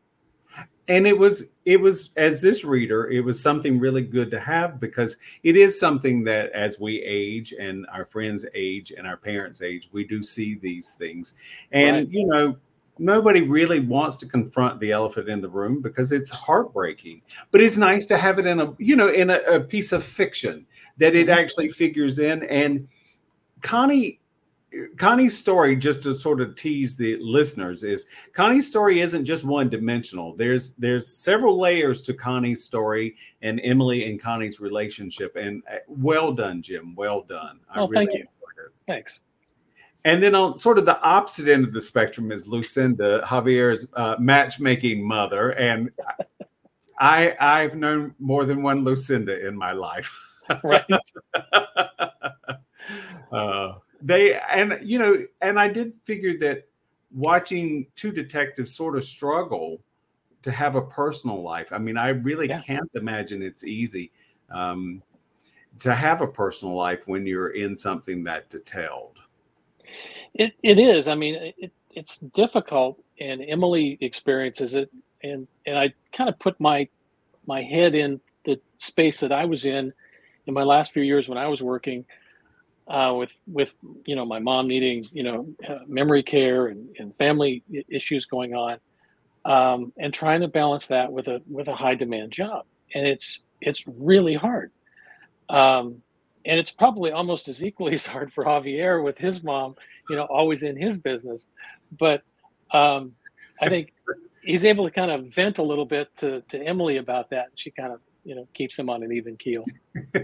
and 0.91 1.07
it 1.07 1.17
was 1.17 1.45
it 1.65 1.81
was 1.81 2.11
as 2.17 2.43
this 2.43 2.65
reader 2.65 3.09
it 3.11 3.21
was 3.25 3.41
something 3.41 3.79
really 3.79 4.03
good 4.03 4.31
to 4.31 4.41
have 4.41 4.81
because 4.81 5.17
it 5.45 5.57
is 5.57 5.79
something 5.79 6.25
that 6.25 6.51
as 6.53 6.81
we 6.81 7.01
age 7.03 7.55
and 7.59 7.87
our 7.93 8.05
friends 8.05 8.45
age 8.55 8.93
and 8.97 9.07
our 9.07 9.17
parents 9.17 9.63
age 9.63 9.89
we 9.93 10.03
do 10.05 10.23
see 10.23 10.57
these 10.57 10.95
things 10.95 11.35
and 11.73 11.97
Right. 11.97 12.09
you 12.11 12.27
know 12.27 12.57
nobody 12.99 13.41
really 13.41 13.81
wants 13.81 14.17
to 14.19 14.27
confront 14.27 14.79
the 14.81 14.91
elephant 14.93 15.29
in 15.29 15.41
the 15.41 15.49
room 15.49 15.81
because 15.81 16.13
it's 16.13 16.31
heartbreaking 16.31 17.23
but 17.53 17.61
it's 17.63 17.79
nice 17.79 18.05
to 18.07 18.19
have 18.19 18.39
it 18.39 18.47
in 18.47 18.61
a 18.61 18.75
you 18.79 18.97
know 18.97 19.09
in 19.09 19.31
a, 19.31 19.39
a 19.57 19.61
piece 19.61 19.93
of 19.93 20.03
fiction 20.05 20.67
that 20.99 21.15
it 21.15 21.29
Mhm. 21.29 21.37
actually 21.37 21.69
figures 21.71 22.19
in 22.19 22.43
and 22.45 22.89
connie 23.63 24.19
Connie's 24.97 25.37
story, 25.37 25.75
just 25.77 26.03
to 26.05 26.15
sort 26.15 26.41
of 26.41 26.55
tease 26.55 26.97
the 26.97 27.17
listeners, 27.21 27.83
is 27.83 28.07
Connie's 28.33 28.69
story 28.69 29.01
isn't 29.01 29.25
just 29.25 29.45
one 29.45 29.69
dimensional. 29.69 30.35
There's 30.37 30.73
there's 30.73 31.07
several 31.09 31.59
layers 31.59 32.03
to 32.03 32.15
Connie's 32.15 32.63
story 32.65 33.17
and 33.43 33.61
Emily 33.65 34.11
and 34.11 34.21
Connie's 34.21 34.61
relationship. 34.61 35.37
And 35.37 35.63
uh, 35.71 35.79
well 35.89 36.33
done, 36.33 36.63
Jim. 36.63 36.95
Well 36.95 37.23
done. 37.23 37.61
Oh, 37.75 37.89
thank 37.93 38.13
you. 38.13 38.27
thanks 38.87 39.21
And 40.05 40.23
then 40.23 40.35
on 40.35 40.57
sort 40.59 40.79
of 40.79 40.87
the 40.87 41.01
opposite 41.03 41.49
end 41.49 41.65
of 41.65 41.73
the 41.73 41.81
spectrum 41.81 42.31
is 42.31 42.47
Lucinda, 42.47 43.23
Javier's 43.27 43.89
uh, 43.95 44.17
matchmaking 44.19 45.03
mother, 45.07 45.51
and. 45.51 45.91
I- 46.07 46.25
I 47.03 47.35
I've 47.41 47.77
known 47.77 48.15
more 48.19 48.45
than 48.45 48.63
one 48.63 48.85
Lucinda 48.85 49.47
in 49.47 49.57
my 49.57 49.73
life. 49.73 50.15
right. 50.63 50.85
uh, 53.33 53.73
they 54.03 54.39
and 54.51 54.79
you 54.83 54.99
know, 54.99 55.25
and 55.41 55.59
I 55.59 55.69
did 55.69 55.93
figure 56.05 56.39
that 56.39 56.69
watching 57.13 57.87
two 57.97 58.13
detectives 58.13 58.75
sort 58.75 58.97
of 58.97 59.05
struggle 59.05 59.83
to 60.43 60.51
have 60.51 60.75
a 60.75 60.83
personal 60.83 61.43
life. 61.43 61.73
I 61.73 61.79
mean, 61.79 61.97
I 61.97 62.09
really 62.09 62.49
yeah. 62.49 62.61
can't 62.61 62.91
imagine 62.95 63.43
it's 63.43 63.65
easy 63.65 64.11
um, 64.51 65.03
to 65.81 65.95
have 65.95 66.23
a 66.23 66.27
personal 66.27 66.75
life 66.75 67.07
when 67.07 67.27
you're 67.27 67.51
in 67.51 67.77
something 67.77 68.25
that 68.25 68.49
detailed. 68.49 69.19
It 70.35 70.55
it 70.63 70.79
is. 70.79 71.09
I 71.09 71.15
mean, 71.15 71.53
it, 71.59 71.73
it's 71.91 72.19
difficult, 72.19 73.03
and 73.21 73.43
Emily 73.47 73.99
experiences 74.01 74.75
it, 74.75 74.91
and 75.23 75.47
and 75.67 75.79
I 75.79 75.93
kind 76.13 76.29
of 76.29 76.39
put 76.39 76.59
my 76.61 76.89
my 77.47 77.63
head 77.63 77.95
in 77.95 78.21
the 78.45 78.61
space 78.79 79.21
that 79.21 79.33
I 79.33 79.45
was 79.45 79.67
in 79.67 79.93
in 80.47 80.55
my 80.55 80.63
last 80.63 80.93
few 80.93 81.03
years 81.03 81.29
when 81.29 81.39
I 81.39 81.49
was 81.49 81.63
working 81.63 82.05
uh, 82.89 83.15
with 83.17 83.35
with 83.47 83.75
you 84.05 84.17
know 84.17 84.25
my 84.25 84.39
mom 84.39 84.69
needing 84.69 85.07
you 85.13 85.23
know 85.23 85.47
uh, 85.69 85.79
memory 85.87 86.23
care 86.23 86.67
and, 86.69 86.89
and 86.99 87.17
family 87.17 87.63
issues 87.89 88.27
going 88.27 88.55
on, 88.55 88.79
um, 89.45 89.93
and 89.99 90.13
trying 90.13 90.41
to 90.41 90.49
balance 90.49 90.89
that 90.89 91.13
with 91.13 91.29
a 91.29 91.41
with 91.49 91.69
a 91.69 91.75
high 91.75 91.95
demand 91.95 92.33
job, 92.33 92.65
and 92.95 93.07
it's 93.07 93.45
it's 93.61 93.85
really 93.87 94.35
hard. 94.35 94.71
Um, 95.49 96.03
and 96.45 96.59
it's 96.59 96.71
probably 96.71 97.13
almost 97.13 97.49
as 97.49 97.63
equally 97.63 97.95
as 97.95 98.07
hard 98.07 98.33
for 98.33 98.45
Javier 98.45 99.03
with 99.03 99.19
his 99.19 99.43
mom, 99.43 99.77
you 100.09 100.17
know, 100.17 100.25
always 100.25 100.63
in 100.63 100.77
his 100.77 100.99
business. 100.99 101.49
But 101.99 102.23
um, 102.73 103.13
I 103.61 103.69
think 103.69 103.93
he's 104.43 104.65
able 104.65 104.85
to 104.85 104.91
kind 104.91 105.11
of 105.11 105.27
vent 105.27 105.59
a 105.59 105.63
little 105.63 105.85
bit 105.85 106.15
to, 106.19 106.41
to 106.49 106.63
Emily 106.63 106.97
about 106.97 107.31
that. 107.31 107.49
She 107.55 107.71
kind 107.71 107.93
of, 107.93 108.01
you 108.25 108.35
know, 108.35 108.47
keeps 108.55 108.77
them 108.77 108.91
on 108.91 109.03
an 109.03 109.13
even 109.13 109.37
keel. 109.37 109.65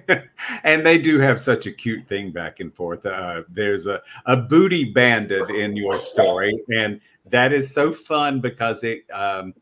and 0.65 0.85
they 0.85 0.99
do 0.99 1.19
have 1.19 1.41
such 1.41 1.67
a 1.67 1.73
cute 1.73 2.07
thing 2.07 2.31
back 2.31 2.61
and 2.61 2.75
forth. 2.75 3.07
Uh, 3.07 3.43
there's 3.49 3.87
a, 3.87 4.00
a 4.26 4.37
booty 4.37 4.85
bandit 4.85 5.50
in 5.50 5.76
your 5.76 5.99
story. 5.99 6.59
And 6.69 7.00
that 7.31 7.53
is 7.53 7.73
so 7.73 7.93
fun 7.93 8.41
because 8.41 8.85
it, 8.85 9.05
um, 9.12 9.55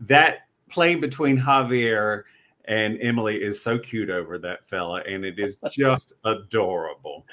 that 0.00 0.48
play 0.68 0.94
between 0.94 1.38
Javier 1.38 2.24
and 2.66 2.98
Emily 3.00 3.42
is 3.42 3.60
so 3.60 3.78
cute 3.78 4.10
over 4.10 4.38
that 4.38 4.68
fella, 4.68 5.00
and 5.08 5.24
it 5.24 5.38
is 5.38 5.58
just 5.70 6.12
adorable. 6.24 7.26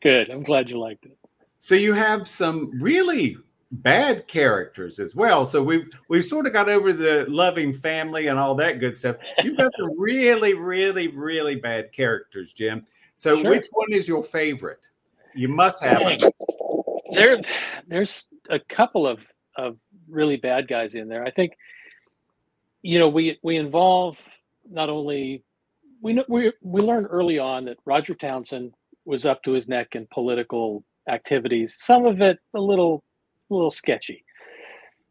Good. 0.00 0.30
I'm 0.30 0.42
glad 0.42 0.68
you 0.70 0.78
liked 0.78 1.04
it. 1.04 1.16
So 1.60 1.74
you 1.74 1.92
have 1.92 2.26
some 2.26 2.70
really 2.80 3.36
bad 3.70 4.26
characters 4.28 4.98
as 4.98 5.14
well. 5.14 5.44
So 5.44 5.62
we've 5.62 5.88
we've 6.08 6.26
sort 6.26 6.46
of 6.46 6.52
got 6.52 6.68
over 6.68 6.92
the 6.92 7.26
loving 7.28 7.72
family 7.72 8.28
and 8.28 8.38
all 8.38 8.54
that 8.56 8.80
good 8.80 8.96
stuff. 8.96 9.16
You've 9.42 9.56
got 9.56 9.70
some 9.72 9.90
really, 9.98 10.54
really, 10.54 11.08
really 11.08 11.56
bad 11.56 11.92
characters, 11.92 12.52
Jim. 12.52 12.86
So 13.14 13.40
sure. 13.40 13.50
which 13.50 13.66
one 13.72 13.92
is 13.92 14.08
your 14.08 14.22
favorite? 14.22 14.86
You 15.34 15.48
must 15.48 15.82
have 15.82 16.02
one. 16.02 16.18
There, 17.10 17.40
there's 17.86 18.28
a 18.50 18.58
couple 18.58 19.06
of 19.06 19.26
of 19.56 19.78
really 20.08 20.36
bad 20.36 20.68
guys 20.68 20.94
in 20.94 21.08
there. 21.08 21.24
I 21.24 21.30
think, 21.30 21.54
you 22.82 22.98
know, 22.98 23.08
we 23.08 23.38
we 23.42 23.56
involve 23.56 24.18
not 24.70 24.90
only 24.90 25.42
we 26.02 26.12
know 26.12 26.24
we 26.28 26.52
we 26.60 26.82
learn 26.82 27.06
early 27.06 27.38
on 27.38 27.64
that 27.64 27.78
Roger 27.86 28.14
Townsend 28.14 28.74
was 29.06 29.24
up 29.24 29.42
to 29.44 29.52
his 29.52 29.68
neck 29.68 29.94
in 29.94 30.06
political 30.10 30.84
activities. 31.08 31.76
Some 31.78 32.04
of 32.04 32.20
it 32.20 32.38
a 32.54 32.60
little 32.60 33.02
a 33.50 33.54
little 33.54 33.70
sketchy. 33.70 34.24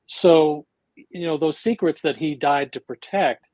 So, 0.07 0.65
you 0.95 1.25
know, 1.25 1.37
those 1.37 1.57
secrets 1.57 2.01
that 2.01 2.17
he 2.17 2.35
died 2.35 2.73
to 2.73 2.79
protect 2.79 3.49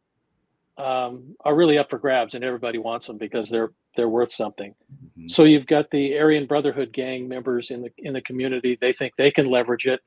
um, 0.77 1.35
are 1.43 1.55
really 1.55 1.77
up 1.77 1.89
for 1.89 1.99
grabs, 1.99 2.35
and 2.35 2.43
everybody 2.43 2.77
wants 2.77 3.07
them 3.07 3.17
because 3.17 3.49
they're 3.49 3.71
they're 3.95 4.09
worth 4.09 4.31
something. 4.31 4.73
Mm-hmm. 4.91 5.27
So 5.27 5.43
you've 5.43 5.67
got 5.67 5.91
the 5.91 6.17
Aryan 6.17 6.47
Brotherhood 6.47 6.91
gang 6.91 7.27
members 7.27 7.69
in 7.71 7.81
the 7.81 7.91
in 7.97 8.13
the 8.13 8.21
community. 8.21 8.77
They 8.79 8.93
think 8.93 9.13
they 9.17 9.31
can 9.31 9.45
leverage 9.49 9.85
it. 9.85 10.01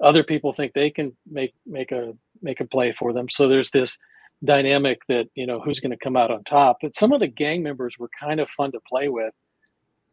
Other 0.00 0.22
people 0.22 0.52
think 0.52 0.72
they 0.72 0.90
can 0.90 1.14
make 1.30 1.54
make 1.66 1.92
a 1.92 2.14
make 2.42 2.60
a 2.60 2.64
play 2.64 2.92
for 2.92 3.12
them. 3.12 3.28
So 3.28 3.48
there's 3.48 3.70
this 3.70 3.98
dynamic 4.44 5.00
that 5.08 5.28
you 5.34 5.46
know 5.46 5.60
who's 5.60 5.80
going 5.80 5.90
to 5.90 5.96
come 5.96 6.16
out 6.16 6.30
on 6.30 6.44
top. 6.44 6.78
But 6.80 6.94
some 6.94 7.12
of 7.12 7.20
the 7.20 7.26
gang 7.26 7.62
members 7.62 7.98
were 7.98 8.10
kind 8.18 8.40
of 8.40 8.48
fun 8.50 8.72
to 8.72 8.80
play 8.80 9.08
with. 9.08 9.34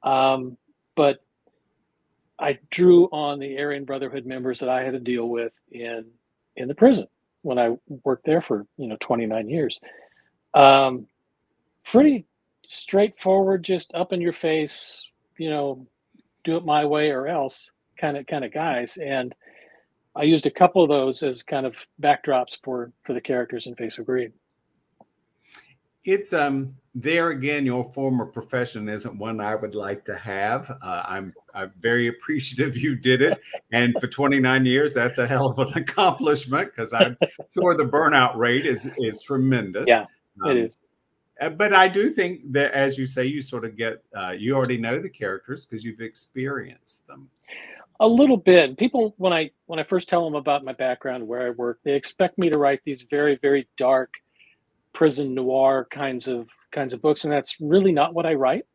Um, 0.03 0.58
but 0.96 1.20
I 2.43 2.59
drew 2.69 3.05
on 3.05 3.39
the 3.39 3.57
Aryan 3.57 3.85
Brotherhood 3.85 4.25
members 4.25 4.59
that 4.59 4.69
I 4.69 4.83
had 4.83 4.91
to 4.91 5.00
deal 5.00 5.29
with 5.29 5.53
in 5.71 6.05
in 6.57 6.67
the 6.67 6.75
prison 6.75 7.07
when 7.41 7.57
I 7.57 7.77
worked 8.03 8.25
there 8.25 8.41
for 8.41 8.67
you 8.77 8.88
know 8.88 8.97
29 9.00 9.50
years. 9.50 9.79
Um, 10.53 11.07
pretty 11.85 12.25
straightforward, 12.65 13.63
just 13.63 13.93
up 13.93 14.12
in 14.12 14.19
your 14.21 14.33
face, 14.33 15.07
you 15.38 15.50
know, 15.50 15.88
do 16.43 16.57
it 16.57 16.65
my 16.65 16.85
way 16.85 17.12
or 17.12 17.27
else 17.27 17.71
kind 17.97 18.17
of 18.17 18.27
kind 18.27 18.43
of 18.43 18.53
guys. 18.53 18.97
And 18.97 19.33
I 20.13 20.23
used 20.23 20.45
a 20.45 20.51
couple 20.51 20.83
of 20.83 20.89
those 20.89 21.23
as 21.23 21.43
kind 21.43 21.65
of 21.65 21.77
backdrops 22.01 22.57
for 22.62 22.91
for 23.03 23.13
the 23.13 23.21
characters 23.21 23.67
in 23.67 23.75
Face 23.75 23.97
of 23.97 24.05
Greed. 24.05 24.33
It's 26.05 26.33
um 26.33 26.75
there 26.95 27.29
again. 27.29 27.65
Your 27.65 27.83
former 27.91 28.25
profession 28.25 28.88
isn't 28.89 29.17
one 29.17 29.39
I 29.39 29.55
would 29.55 29.75
like 29.75 30.05
to 30.05 30.15
have. 30.15 30.69
Uh, 30.81 31.03
I'm 31.05 31.33
I'm 31.53 31.72
very 31.79 32.07
appreciative 32.15 32.77
you 32.77 32.95
did 32.95 33.22
it, 33.22 33.39
and 33.72 33.95
for 34.00 34.07
29 34.07 34.65
years, 34.65 34.93
that's 34.93 35.17
a 35.17 35.27
hell 35.27 35.50
of 35.50 35.60
an 35.60 35.77
accomplishment 35.77 36.72
because 36.75 36.93
I'm 36.93 37.17
sure 37.53 37.75
the 37.75 37.86
burnout 37.86 38.36
rate 38.36 38.65
is 38.65 38.89
is 38.98 39.22
tremendous. 39.22 39.88
Yeah, 39.88 40.05
um, 40.43 40.51
it 40.51 40.57
is. 40.57 40.77
Uh, 41.41 41.50
but 41.50 41.74
I 41.74 41.88
do 41.88 42.12
think 42.12 42.51
that, 42.51 42.74
as 42.74 42.98
you 42.98 43.07
say, 43.07 43.25
you 43.25 43.41
sort 43.41 43.65
of 43.65 43.75
get 43.75 44.03
uh, 44.15 44.31
you 44.31 44.55
already 44.55 44.77
know 44.77 45.01
the 45.01 45.10
characters 45.10 45.65
because 45.65 45.83
you've 45.83 46.01
experienced 46.01 47.07
them 47.07 47.29
a 48.00 48.07
little 48.07 48.38
bit 48.38 48.75
people 48.77 49.13
when 49.17 49.31
i 49.31 49.50
when 49.67 49.79
i 49.79 49.83
first 49.83 50.10
tell 50.10 50.25
them 50.25 50.36
about 50.36 50.65
my 50.65 50.74
background 50.74 51.25
where 51.25 51.45
i 51.45 51.50
work 51.51 51.79
they 51.83 51.93
expect 51.93 52.38
me 52.38 52.50
to 52.50 52.57
write 52.57 52.81
these 52.86 53.05
very 53.10 53.38
very 53.41 53.67
dark 53.77 54.13
prison 54.93 55.33
noir 55.33 55.88
kinds 55.91 56.27
of 56.27 56.50
kinds 56.71 56.93
of 56.93 57.01
books 57.01 57.23
and 57.23 57.33
that's 57.33 57.57
really 57.59 57.91
not 57.91 58.13
what 58.13 58.25
i 58.25 58.33
write 58.33 58.65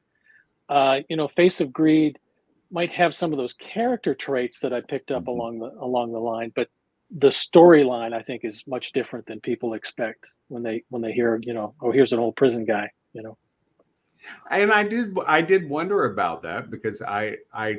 uh, 0.69 0.99
you 1.09 1.17
know 1.17 1.29
face 1.29 1.61
of 1.61 1.73
greed 1.73 2.19
might 2.71 2.93
have 2.93 3.15
some 3.15 3.33
of 3.33 3.39
those 3.39 3.55
character 3.55 4.15
traits 4.15 4.61
that 4.61 4.73
i 4.73 4.81
picked 4.81 5.11
up 5.11 5.23
mm-hmm. 5.23 5.31
along 5.31 5.59
the 5.59 5.71
along 5.81 6.13
the 6.13 6.19
line 6.19 6.53
but 6.55 6.69
the 7.19 7.29
storyline 7.29 8.13
i 8.13 8.23
think 8.23 8.45
is 8.45 8.65
much 8.67 8.93
different 8.93 9.25
than 9.27 9.41
people 9.41 9.75
expect 9.75 10.25
when 10.49 10.63
they 10.63 10.83
when 10.91 11.01
they 11.03 11.13
hear 11.13 11.41
you 11.43 11.55
know 11.55 11.75
oh 11.81 11.91
here's 11.91 12.13
an 12.13 12.19
old 12.19 12.37
prison 12.37 12.65
guy 12.65 12.91
you 13.13 13.23
know 13.23 13.37
and 14.51 14.71
i 14.73 14.83
did 14.83 15.17
i 15.27 15.41
did 15.41 15.69
wonder 15.69 16.05
about 16.07 16.43
that 16.43 16.71
because 16.71 17.01
i 17.03 17.35
i 17.55 17.77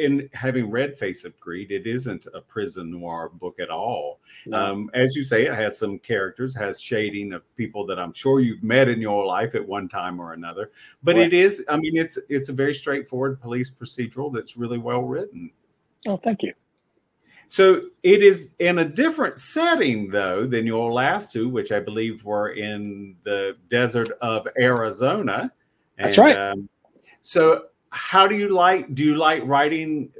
in 0.00 0.28
having 0.32 0.70
read 0.70 0.98
Face 0.98 1.24
of 1.24 1.38
Greed, 1.40 1.70
it 1.70 1.86
isn't 1.86 2.26
a 2.34 2.40
prison 2.40 2.90
noir 2.90 3.28
book 3.28 3.60
at 3.60 3.70
all. 3.70 4.20
No. 4.46 4.72
Um, 4.72 4.90
as 4.94 5.14
you 5.14 5.22
say, 5.22 5.46
it 5.46 5.54
has 5.54 5.78
some 5.78 5.98
characters, 5.98 6.54
has 6.56 6.80
shading 6.80 7.32
of 7.32 7.42
people 7.56 7.86
that 7.86 7.98
I'm 7.98 8.12
sure 8.12 8.40
you've 8.40 8.62
met 8.62 8.88
in 8.88 9.00
your 9.00 9.24
life 9.24 9.54
at 9.54 9.66
one 9.66 9.88
time 9.88 10.20
or 10.20 10.32
another. 10.32 10.70
But 11.02 11.16
right. 11.16 11.26
it 11.26 11.34
is, 11.34 11.64
I 11.68 11.76
mean, 11.76 11.96
it's 11.96 12.18
it's 12.28 12.48
a 12.48 12.52
very 12.52 12.74
straightforward 12.74 13.40
police 13.40 13.70
procedural 13.70 14.32
that's 14.32 14.56
really 14.56 14.78
well 14.78 15.02
written. 15.02 15.50
Oh, 16.06 16.16
thank 16.16 16.42
you. 16.42 16.54
So 17.48 17.82
it 18.04 18.22
is 18.22 18.52
in 18.60 18.78
a 18.78 18.84
different 18.84 19.38
setting, 19.38 20.08
though, 20.08 20.46
than 20.46 20.66
your 20.66 20.92
last 20.92 21.32
two, 21.32 21.48
which 21.48 21.72
I 21.72 21.80
believe 21.80 22.24
were 22.24 22.50
in 22.50 23.16
the 23.24 23.56
desert 23.68 24.10
of 24.22 24.46
Arizona. 24.56 25.52
And, 25.98 26.04
That's 26.04 26.16
right. 26.16 26.36
Um, 26.36 26.68
so 27.22 27.64
how 27.90 28.26
do 28.26 28.34
you 28.34 28.48
like 28.48 28.94
do 28.94 29.04
you 29.04 29.16
like 29.16 29.42
writing? 29.44 30.10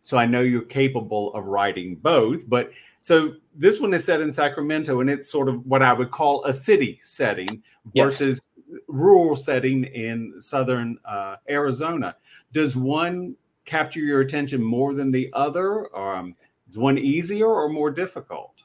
So 0.00 0.18
i 0.18 0.26
know 0.26 0.40
you're 0.42 0.62
capable 0.62 1.32
of 1.34 1.46
writing 1.46 1.96
both 1.96 2.48
but 2.48 2.70
so 3.00 3.34
this 3.54 3.80
one 3.80 3.94
is 3.94 4.04
set 4.04 4.20
in 4.20 4.30
sacramento 4.32 5.00
and 5.00 5.08
it's 5.08 5.30
sort 5.30 5.48
of 5.48 5.64
what 5.66 5.82
i 5.82 5.92
would 5.94 6.10
call 6.10 6.44
a 6.44 6.52
city 6.52 6.98
setting 7.02 7.62
versus 7.94 8.48
yes. 8.56 8.80
rural 8.88 9.36
setting 9.36 9.84
in 9.84 10.34
southern 10.38 10.98
uh, 11.04 11.36
arizona. 11.48 12.16
Does 12.52 12.76
one 12.76 13.36
capture 13.64 14.00
your 14.00 14.20
attention 14.20 14.62
more 14.62 14.94
than 14.94 15.10
the 15.10 15.30
other? 15.32 15.94
Um, 15.96 16.34
is 16.68 16.78
one 16.78 16.98
easier 16.98 17.48
or 17.48 17.68
more 17.68 17.90
difficult? 17.90 18.62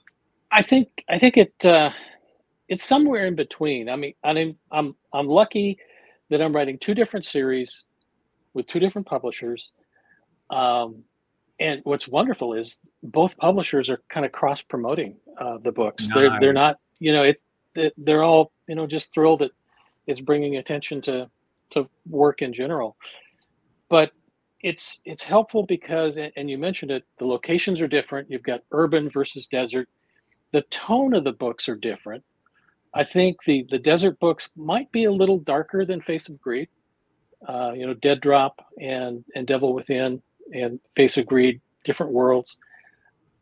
I 0.52 0.62
think 0.62 0.90
i 1.10 1.20
think 1.20 1.38
it 1.38 1.66
uh, 1.66 1.92
it's 2.68 2.84
somewhere 2.84 3.28
in 3.28 3.36
between. 3.36 3.90
I 3.90 3.96
mean 3.96 4.14
i 4.24 4.34
mean 4.34 4.56
i'm 4.72 4.96
i'm 5.14 5.28
lucky 5.28 5.78
that 6.30 6.42
i'm 6.42 6.56
writing 6.56 6.78
two 6.78 6.94
different 6.94 7.26
series 7.26 7.84
with 8.54 8.68
two 8.68 8.80
different 8.80 9.08
publishers. 9.08 9.72
Um, 10.50 11.04
and 11.60 11.82
what's 11.84 12.08
wonderful 12.08 12.54
is 12.54 12.80
both 13.04 13.38
publishers 13.38 13.90
are 13.90 14.02
kind 14.10 14.26
of 14.26 14.32
cross 14.32 14.62
promoting 14.62 15.18
uh, 15.40 15.58
the 15.58 15.72
books. 15.72 16.08
Nice. 16.08 16.16
They're 16.16 16.40
they're 16.40 16.54
not 16.54 16.78
you 17.00 17.14
know 17.14 17.24
it, 17.24 17.42
it, 17.76 17.94
they're 17.98 18.24
all 18.24 18.52
you 18.68 18.76
know 18.76 18.88
just 18.88 19.14
thrilled 19.14 19.40
that 19.40 19.52
it's 20.08 20.22
bringing 20.22 20.58
attention 20.58 21.02
to 21.02 21.30
to 21.72 21.88
work 22.10 22.42
in 22.42 22.54
general. 22.54 22.96
But 23.90 24.12
it's 24.62 25.02
it's 25.06 25.24
helpful 25.24 25.66
because 25.66 26.18
and 26.18 26.50
you 26.50 26.58
mentioned 26.58 26.92
it 26.92 27.04
the 27.18 27.26
locations 27.26 27.82
are 27.82 27.88
different. 27.88 28.30
You've 28.30 28.44
got 28.44 28.62
urban 28.72 29.10
versus 29.10 29.48
desert. 29.48 29.90
The 30.52 30.62
tone 30.64 31.14
of 31.14 31.24
the 31.24 31.32
books 31.32 31.70
are 31.70 31.76
different. 31.76 32.24
I 32.94 33.04
think 33.04 33.44
the 33.44 33.66
the 33.70 33.80
desert 33.80 34.20
books 34.20 34.50
might 34.56 34.92
be 34.92 35.04
a 35.04 35.12
little 35.12 35.40
darker 35.40 35.86
than 35.86 36.02
Face 36.02 36.30
of 36.30 36.42
Greed. 36.42 36.70
Uh, 37.48 37.72
you 37.76 37.86
know, 37.86 37.94
Dead 37.94 38.22
Drop 38.22 38.66
and 38.80 39.24
and 39.36 39.48
Devil 39.48 39.74
Within 39.74 40.22
and 40.54 40.80
Face 40.96 41.18
of 41.18 41.26
Greed, 41.26 41.62
different 41.86 42.12
worlds, 42.12 42.58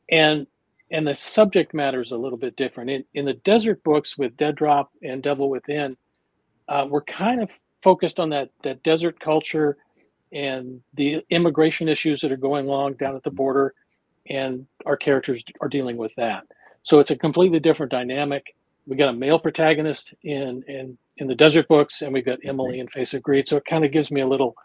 and 0.10 0.48
and 0.92 1.06
the 1.08 1.16
subject 1.16 1.74
matter 1.74 2.02
is 2.02 2.12
a 2.12 2.18
little 2.18 2.38
bit 2.38 2.56
different. 2.56 2.90
In 2.90 3.04
in 3.14 3.26
the 3.26 3.34
desert 3.34 3.84
books 3.84 4.18
with 4.18 4.38
Dead 4.38 4.56
Drop 4.56 4.92
and 5.02 5.24
Devil 5.24 5.50
Within, 5.50 5.98
uh, 6.70 6.86
we're 6.90 7.04
kind 7.04 7.42
of 7.42 7.50
focused 7.84 8.20
on 8.20 8.30
that 8.30 8.50
that 8.64 8.84
desert 8.84 9.20
culture 9.20 9.78
and 10.32 10.82
the 10.94 11.24
immigration 11.30 11.88
issues 11.88 12.22
that 12.22 12.32
are 12.32 12.38
going 12.38 12.68
along 12.68 12.94
down 12.96 13.16
at 13.16 13.24
the 13.24 13.32
border, 13.32 13.74
and 14.30 14.68
our 14.86 14.98
characters 14.98 15.44
are 15.62 15.70
dealing 15.70 15.98
with 15.98 16.12
that. 16.18 16.44
So 16.84 17.00
it's 17.00 17.12
a 17.12 17.18
completely 17.18 17.60
different 17.60 17.92
dynamic 17.92 18.54
we 18.88 18.96
got 18.96 19.10
a 19.10 19.14
male 19.14 19.38
protagonist 19.38 20.14
in 20.24 20.64
in 20.68 20.98
in 21.18 21.28
the 21.28 21.36
desert 21.36 21.68
books 21.68 22.02
and 22.02 22.14
we've 22.14 22.26
got 22.26 22.40
emily 22.46 22.80
in 22.80 22.88
face 22.88 23.14
of 23.14 23.24
greed. 23.24 23.48
So 23.48 23.58
it 23.58 23.66
kind 23.66 23.86
of 23.86 23.92
gives 23.92 24.12
me 24.12 24.22
a 24.22 24.28
little 24.28 24.56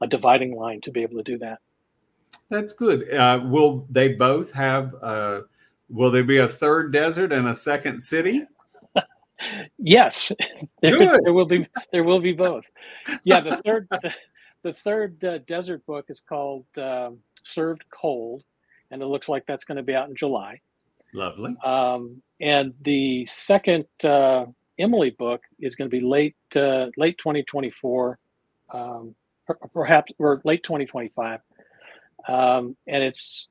a 0.00 0.06
dividing 0.06 0.56
line 0.56 0.80
to 0.82 0.90
be 0.90 1.02
able 1.02 1.16
to 1.16 1.22
do 1.22 1.38
that. 1.38 1.58
That's 2.48 2.72
good. 2.72 3.12
Uh, 3.12 3.40
will 3.44 3.86
they 3.90 4.08
both 4.08 4.50
have 4.52 4.94
uh, 5.02 5.42
will 5.88 6.10
there 6.10 6.24
be 6.24 6.38
a 6.38 6.48
third 6.48 6.92
desert 6.92 7.32
and 7.32 7.48
a 7.48 7.54
second 7.54 8.00
city? 8.02 8.44
Yes. 9.78 10.32
There, 10.82 10.98
there, 10.98 11.32
will 11.32 11.46
be 11.46 11.66
there 11.92 12.04
will 12.04 12.20
be 12.20 12.34
both. 12.34 12.64
Yeah 13.24 13.40
the 13.40 13.56
third 13.56 13.88
the, 14.02 14.14
the 14.62 14.72
third 14.74 15.24
uh, 15.24 15.38
desert 15.46 15.84
book 15.86 16.06
is 16.10 16.20
called 16.20 16.66
um, 16.76 17.18
served 17.42 17.84
cold 17.90 18.44
and 18.90 19.00
it 19.02 19.06
looks 19.06 19.28
like 19.30 19.46
that's 19.46 19.64
going 19.64 19.76
to 19.76 19.82
be 19.82 19.94
out 19.94 20.08
in 20.08 20.16
july. 20.16 20.60
Lovely. 21.12 21.56
Um, 21.64 22.22
and 22.40 22.74
the 22.82 23.26
second 23.26 23.86
uh, 24.04 24.46
Emily 24.80 25.10
book 25.10 25.42
is 25.58 25.76
going 25.76 25.90
to 25.90 25.96
be 25.96 26.04
late 26.04 26.36
uh, 26.56 26.86
late 26.96 27.18
2024, 27.18 28.18
um, 28.72 29.14
perhaps 29.72 30.12
or 30.18 30.40
late 30.44 30.62
2025, 30.62 31.40
um, 32.28 32.76
and 32.86 33.02
it's 33.02 33.48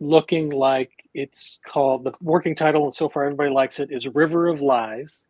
looking 0.00 0.50
like 0.50 0.90
it's 1.14 1.60
called 1.66 2.04
the 2.04 2.12
working 2.20 2.54
title, 2.54 2.84
and 2.84 2.94
so 2.94 3.08
far 3.08 3.24
everybody 3.24 3.50
likes 3.50 3.80
it 3.80 3.90
is 3.92 4.06
River 4.08 4.48
of 4.48 4.60
Lies, 4.62 5.24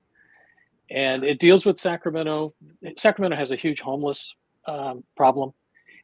and 0.90 1.25
it 1.25 1.38
deals 1.38 1.66
with 1.66 1.78
Sacramento. 1.78 2.54
Sacramento 2.97 3.37
has 3.37 3.50
a 3.50 3.57
huge 3.57 3.80
homeless 3.80 4.35
um, 4.66 5.04
problem, 5.16 5.52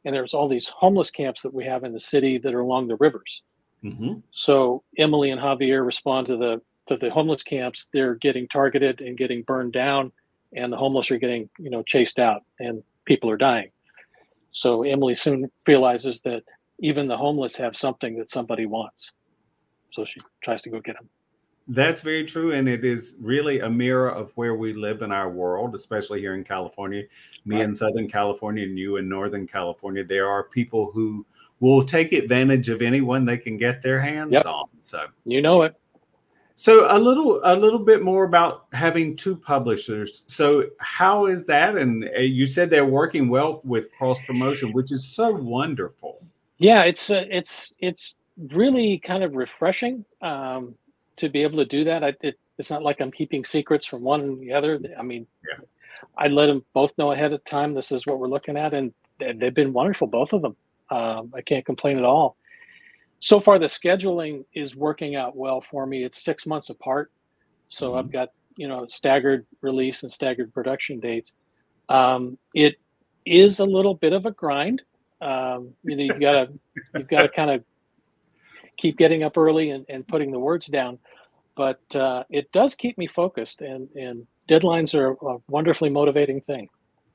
and 0.03 0.13
there's 0.13 0.33
all 0.33 0.47
these 0.47 0.67
homeless 0.67 1.09
camps 1.09 1.41
that 1.43 1.53
we 1.53 1.65
have 1.65 1.83
in 1.83 1.93
the 1.93 1.99
city 1.99 2.37
that 2.37 2.53
are 2.53 2.61
along 2.61 2.87
the 2.87 2.97
rivers. 2.97 3.43
Mm-hmm. 3.83 4.19
So 4.31 4.83
Emily 4.97 5.31
and 5.31 5.39
Javier 5.39 5.85
respond 5.85 6.27
to 6.27 6.37
the 6.37 6.61
to 6.87 6.97
the 6.97 7.09
homeless 7.09 7.43
camps. 7.43 7.87
They're 7.93 8.15
getting 8.15 8.47
targeted 8.47 9.01
and 9.01 9.17
getting 9.17 9.43
burned 9.43 9.73
down, 9.73 10.11
and 10.53 10.71
the 10.71 10.77
homeless 10.77 11.11
are 11.11 11.17
getting 11.17 11.49
you 11.57 11.69
know 11.69 11.83
chased 11.83 12.19
out, 12.19 12.43
and 12.59 12.83
people 13.05 13.29
are 13.29 13.37
dying. 13.37 13.69
So 14.51 14.83
Emily 14.83 15.15
soon 15.15 15.51
realizes 15.65 16.21
that 16.21 16.43
even 16.79 17.07
the 17.07 17.17
homeless 17.17 17.55
have 17.57 17.75
something 17.75 18.17
that 18.17 18.29
somebody 18.29 18.65
wants. 18.65 19.11
So 19.91 20.05
she 20.05 20.19
tries 20.43 20.61
to 20.63 20.69
go 20.69 20.79
get 20.79 20.95
them. 20.95 21.09
That's 21.69 22.01
very 22.01 22.23
true. 22.23 22.53
And 22.53 22.69
it 22.69 22.85
is 22.85 23.17
really 23.19 23.59
a 23.59 23.69
mirror 23.69 24.09
of 24.09 24.31
where 24.35 24.55
we 24.55 24.73
live 24.73 25.01
in 25.01 25.11
our 25.11 25.29
world, 25.29 25.75
especially 25.75 26.21
here 26.21 26.33
in 26.33 26.43
California. 26.43 27.03
Me 27.45 27.57
right. 27.57 27.65
in 27.65 27.75
Southern 27.75 28.07
California 28.07 28.63
and 28.63 28.77
you 28.77 28.97
in 28.97 29.09
Northern 29.09 29.47
California. 29.47 30.03
There 30.03 30.29
are 30.29 30.43
people 30.43 30.91
who 30.91 31.25
will 31.59 31.83
take 31.83 32.13
advantage 32.13 32.69
of 32.69 32.81
anyone 32.81 33.25
they 33.25 33.37
can 33.37 33.57
get 33.57 33.81
their 33.81 33.99
hands 33.99 34.31
yep. 34.31 34.45
on. 34.45 34.67
So 34.81 35.07
you 35.25 35.41
know 35.41 35.63
it. 35.63 35.75
So 36.59 36.87
a 36.89 36.97
little 36.97 37.39
a 37.43 37.55
little 37.55 37.77
bit 37.77 38.01
more 38.01 38.23
about 38.23 38.65
having 38.73 39.15
two 39.15 39.35
publishers. 39.35 40.23
So 40.25 40.65
how 40.79 41.27
is 41.27 41.45
that? 41.45 41.77
And 41.77 42.09
uh, 42.17 42.21
you 42.21 42.47
said 42.47 42.71
they're 42.71 42.83
working 42.83 43.29
well 43.29 43.61
with 43.63 43.91
cross 43.91 44.17
promotion, 44.25 44.73
which 44.73 44.91
is 44.91 45.07
so 45.07 45.29
wonderful. 45.29 46.19
Yeah, 46.57 46.81
it's 46.81 47.11
uh, 47.11 47.25
it's 47.29 47.75
it's 47.77 48.15
really 48.49 48.97
kind 48.97 49.23
of 49.23 49.35
refreshing 49.35 50.03
um, 50.23 50.73
to 51.17 51.29
be 51.29 51.43
able 51.43 51.57
to 51.57 51.65
do 51.65 51.83
that. 51.83 52.03
I, 52.03 52.15
it, 52.21 52.39
it's 52.57 52.71
not 52.71 52.81
like 52.81 53.01
I'm 53.01 53.11
keeping 53.11 53.43
secrets 53.43 53.85
from 53.85 54.01
one 54.01 54.21
and 54.21 54.41
the 54.41 54.51
other. 54.53 54.79
I 54.97 55.03
mean, 55.03 55.27
yeah. 55.47 55.63
I 56.17 56.27
let 56.27 56.47
them 56.47 56.65
both 56.73 56.97
know 56.97 57.11
ahead 57.11 57.33
of 57.33 57.43
time. 57.45 57.75
This 57.75 57.91
is 57.91 58.07
what 58.07 58.17
we're 58.17 58.29
looking 58.29 58.57
at, 58.57 58.73
and 58.73 58.91
they've 59.19 59.53
been 59.53 59.73
wonderful, 59.73 60.07
both 60.07 60.33
of 60.33 60.41
them. 60.41 60.55
Um, 60.89 61.31
I 61.35 61.41
can't 61.41 61.65
complain 61.67 61.99
at 61.99 62.03
all. 62.03 62.35
So 63.19 63.39
far, 63.39 63.57
the 63.57 63.65
scheduling 63.65 64.45
is 64.53 64.75
working 64.75 65.15
out 65.15 65.35
well 65.35 65.61
for 65.61 65.85
me. 65.85 66.03
It's 66.03 66.21
six 66.23 66.45
months 66.45 66.69
apart, 66.69 67.11
so 67.67 67.89
mm-hmm. 67.89 67.99
I've 67.99 68.11
got 68.11 68.29
you 68.57 68.67
know 68.67 68.85
staggered 68.87 69.45
release 69.61 70.03
and 70.03 70.11
staggered 70.11 70.53
production 70.53 70.99
dates. 70.99 71.33
Um, 71.89 72.37
it 72.53 72.75
is 73.25 73.59
a 73.59 73.65
little 73.65 73.95
bit 73.95 74.13
of 74.13 74.25
a 74.25 74.31
grind. 74.31 74.83
Um, 75.21 75.73
you 75.83 75.95
know, 75.95 76.03
you've 76.03 76.19
got 76.19 76.31
to 76.33 76.59
you've 76.95 77.07
got 77.07 77.23
to 77.23 77.29
kind 77.29 77.51
of 77.51 77.63
keep 78.77 78.97
getting 78.97 79.23
up 79.23 79.37
early 79.37 79.71
and, 79.71 79.85
and 79.89 80.07
putting 80.07 80.31
the 80.31 80.39
words 80.39 80.67
down, 80.67 80.99
but 81.55 81.81
uh, 81.95 82.23
it 82.29 82.51
does 82.51 82.75
keep 82.75 82.97
me 82.97 83.07
focused. 83.07 83.61
And 83.61 83.89
and 83.95 84.27
deadlines 84.47 84.93
are 84.93 85.11
a 85.27 85.37
wonderfully 85.49 85.89
motivating 85.89 86.41
thing. 86.41 86.69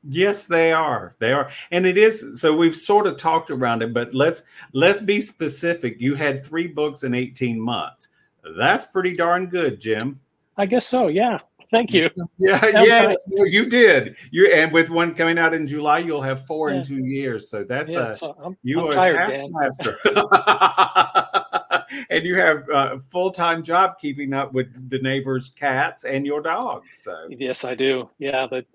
Yes, 0.09 0.47
they 0.47 0.73
are. 0.73 1.15
They 1.19 1.33
are. 1.33 1.51
And 1.71 1.87
it 1.87 1.97
is 1.97 2.41
so 2.41 2.55
we've 2.55 2.77
sort 2.77 3.07
of 3.07 3.17
talked 3.17 3.51
around 3.51 3.83
it, 3.83 3.95
but 3.95 4.15
let's 4.15 4.43
let's 4.73 5.01
be 5.01 5.21
specific. 5.21 6.01
You 6.01 6.15
had 6.15 6.45
3 6.45 6.69
books 6.69 7.05
in 7.05 7.15
18 7.15 7.61
months. 7.61 8.09
That's 8.57 8.87
pretty 8.87 9.17
darn 9.17 9.47
good, 9.47 9.81
Jim. 9.81 10.21
I 10.57 10.67
guess 10.67 10.87
so. 10.87 11.09
Yeah. 11.09 11.39
Thank 11.73 11.93
you. 11.95 12.11
Yeah, 12.39 12.83
yeah, 12.83 13.15
you 13.29 13.69
did. 13.69 14.17
You 14.33 14.53
and 14.53 14.73
with 14.73 14.91
one 14.91 15.15
coming 15.15 15.39
out 15.39 15.55
in 15.55 15.65
July, 15.67 15.99
you'll 15.99 16.21
have 16.21 16.45
four 16.45 16.71
yeah. 16.71 16.79
in 16.79 16.83
two 16.83 17.05
years. 17.05 17.49
So 17.49 17.63
that's 17.63 17.95
yeah, 17.95 18.09
a 18.09 18.15
so 18.15 18.57
you 18.65 18.81
I'm 18.81 18.89
are 18.89 18.93
tired, 18.93 19.31
a 19.31 19.39
taskmaster, 19.39 19.97
and 22.11 22.25
you 22.25 22.37
have 22.37 22.69
uh, 22.69 22.95
a 22.95 23.01
full 23.01 23.31
time 23.31 23.63
job 23.63 23.97
keeping 23.99 24.35
up 24.35 24.53
with 24.53 24.91
the 24.91 24.99
neighbors' 24.99 25.51
cats 25.51 26.05
and 26.05 26.27
your 26.27 26.43
dogs. 26.43 27.05
So 27.05 27.29
yes, 27.31 27.65
I 27.65 27.77
do. 27.77 28.11
Yeah, 28.19 28.49
but 28.51 28.67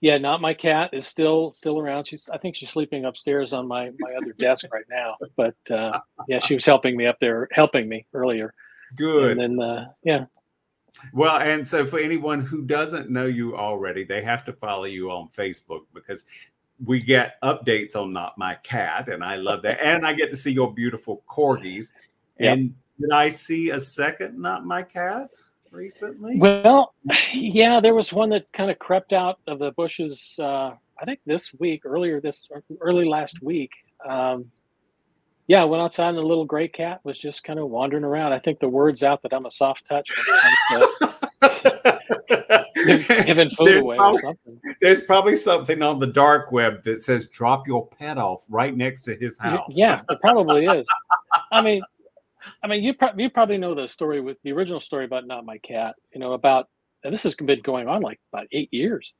yeah, 0.00 0.16
not 0.16 0.40
my 0.40 0.54
cat 0.54 0.90
is 0.92 1.06
still 1.06 1.52
still 1.52 1.78
around. 1.78 2.06
She's 2.06 2.28
I 2.30 2.38
think 2.38 2.56
she's 2.56 2.70
sleeping 2.70 3.04
upstairs 3.04 3.52
on 3.52 3.68
my 3.68 3.90
my 3.98 4.14
other 4.14 4.32
desk 4.32 4.66
right 4.72 4.84
now. 4.90 5.16
But 5.36 5.56
uh, 5.70 6.00
yeah, 6.26 6.40
she 6.40 6.54
was 6.54 6.64
helping 6.64 6.96
me 6.96 7.06
up 7.06 7.18
there, 7.20 7.48
helping 7.52 7.88
me 7.88 8.06
earlier. 8.14 8.54
Good. 8.96 9.38
And 9.38 9.58
then 9.58 9.60
uh, 9.60 9.88
yeah. 10.02 10.24
Well, 11.12 11.36
and 11.38 11.66
so 11.66 11.86
for 11.86 11.98
anyone 11.98 12.40
who 12.40 12.62
doesn't 12.62 13.10
know 13.10 13.26
you 13.26 13.56
already, 13.56 14.04
they 14.04 14.22
have 14.22 14.44
to 14.46 14.52
follow 14.52 14.84
you 14.84 15.10
on 15.10 15.28
Facebook 15.28 15.82
because 15.94 16.24
we 16.84 17.00
get 17.00 17.40
updates 17.42 17.94
on 17.94 18.12
Not 18.12 18.36
My 18.38 18.54
Cat, 18.56 19.08
and 19.08 19.22
I 19.22 19.36
love 19.36 19.62
that. 19.62 19.78
And 19.82 20.06
I 20.06 20.14
get 20.14 20.30
to 20.30 20.36
see 20.36 20.52
your 20.52 20.72
beautiful 20.72 21.22
corgis. 21.28 21.92
And 22.38 22.62
yep. 22.62 22.70
did 23.00 23.10
I 23.12 23.28
see 23.28 23.70
a 23.70 23.78
second 23.78 24.38
Not 24.38 24.64
My 24.64 24.82
Cat? 24.82 25.30
Recently? 25.70 26.38
Well, 26.38 26.94
yeah, 27.32 27.80
there 27.80 27.94
was 27.94 28.12
one 28.12 28.30
that 28.30 28.50
kind 28.52 28.70
of 28.70 28.78
crept 28.78 29.12
out 29.12 29.38
of 29.46 29.58
the 29.58 29.72
bushes. 29.72 30.38
Uh, 30.38 30.72
I 31.00 31.04
think 31.04 31.20
this 31.26 31.54
week, 31.58 31.82
earlier 31.84 32.20
this, 32.20 32.48
early 32.80 33.06
last 33.06 33.42
week. 33.42 33.70
Um, 34.06 34.50
yeah, 35.46 35.62
I 35.62 35.64
went 35.64 35.82
outside 35.82 36.10
and 36.10 36.18
the 36.18 36.22
little 36.22 36.44
gray 36.44 36.68
cat 36.68 37.00
was 37.02 37.18
just 37.18 37.42
kind 37.42 37.58
of 37.58 37.68
wandering 37.68 38.04
around. 38.04 38.32
I 38.32 38.38
think 38.38 38.60
the 38.60 38.68
word's 38.68 39.02
out 39.02 39.20
that 39.22 39.32
I'm 39.32 39.46
a 39.46 39.50
soft 39.50 39.84
touch. 39.88 40.08
giving 42.74 43.50
food 43.50 43.66
there's 43.66 43.84
away 43.84 43.96
probably, 43.96 44.18
or 44.18 44.20
something. 44.20 44.60
There's 44.80 45.00
probably 45.02 45.34
something 45.34 45.82
on 45.82 45.98
the 45.98 46.06
dark 46.06 46.52
web 46.52 46.84
that 46.84 47.00
says 47.00 47.26
drop 47.26 47.66
your 47.66 47.88
pet 47.88 48.16
off 48.16 48.44
right 48.48 48.76
next 48.76 49.02
to 49.02 49.16
his 49.16 49.38
house. 49.38 49.72
Yeah, 49.76 50.02
it 50.08 50.20
probably 50.20 50.66
is. 50.66 50.86
I 51.50 51.62
mean, 51.62 51.82
I 52.62 52.66
mean, 52.66 52.82
you 52.82 52.94
pro- 52.94 53.16
you 53.16 53.30
probably 53.30 53.58
know 53.58 53.74
the 53.74 53.88
story 53.88 54.20
with 54.20 54.38
the 54.42 54.52
original 54.52 54.80
story 54.80 55.04
about 55.04 55.26
not 55.26 55.44
my 55.44 55.58
cat. 55.58 55.96
You 56.12 56.20
know 56.20 56.32
about 56.32 56.68
and 57.04 57.12
this 57.12 57.22
has 57.22 57.34
been 57.34 57.60
going 57.60 57.88
on 57.88 58.02
like 58.02 58.20
about 58.32 58.46
eight 58.52 58.72
years. 58.72 59.12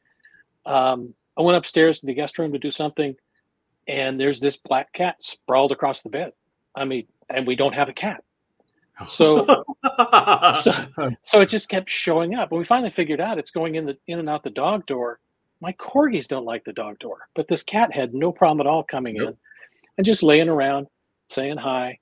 Um, 0.67 1.15
I 1.39 1.43
went 1.43 1.57
upstairs 1.57 2.01
to 2.01 2.07
the 2.07 2.15
guest 2.15 2.39
room 2.39 2.53
to 2.53 2.59
do 2.59 2.71
something, 2.71 3.17
and 3.89 4.21
there's 4.21 4.41
this 4.41 4.57
black 4.57 4.93
cat 4.93 5.17
sprawled 5.21 5.73
across 5.73 6.03
the 6.03 6.11
bed. 6.11 6.33
I 6.75 6.85
mean, 6.85 7.07
and 7.29 7.47
we 7.47 7.57
don't 7.57 7.75
have 7.75 7.89
a 7.89 7.93
cat. 7.93 8.23
So, 9.09 9.47
so, 10.63 10.73
so 11.23 11.41
it 11.41 11.49
just 11.49 11.69
kept 11.69 11.89
showing 11.89 12.35
up. 12.35 12.51
And 12.51 12.59
we 12.59 12.65
finally 12.65 12.91
figured 12.91 13.21
out 13.21 13.39
it's 13.39 13.51
going 13.51 13.77
in 13.77 13.87
the 13.87 13.97
in 14.07 14.19
and 14.19 14.29
out 14.29 14.45
the 14.45 14.51
dog 14.51 14.87
door. 14.87 15.21
My 15.63 15.73
corgis 15.75 16.29
don't 16.29 16.45
like 16.45 16.65
the 16.65 16.73
dog 16.73 16.99
door, 16.99 17.29
but 17.35 17.49
this 17.49 17.63
cat 17.63 17.93
had 17.93 18.15
no 18.15 18.33
problem 18.33 18.67
at 18.67 18.71
all 18.71 18.83
coming 18.83 19.17
nope. 19.17 19.29
in 19.29 19.37
and 19.99 20.07
just 20.07 20.23
laying 20.23 20.49
around, 20.49 20.87
saying 21.29 21.59
hi, 21.59 21.99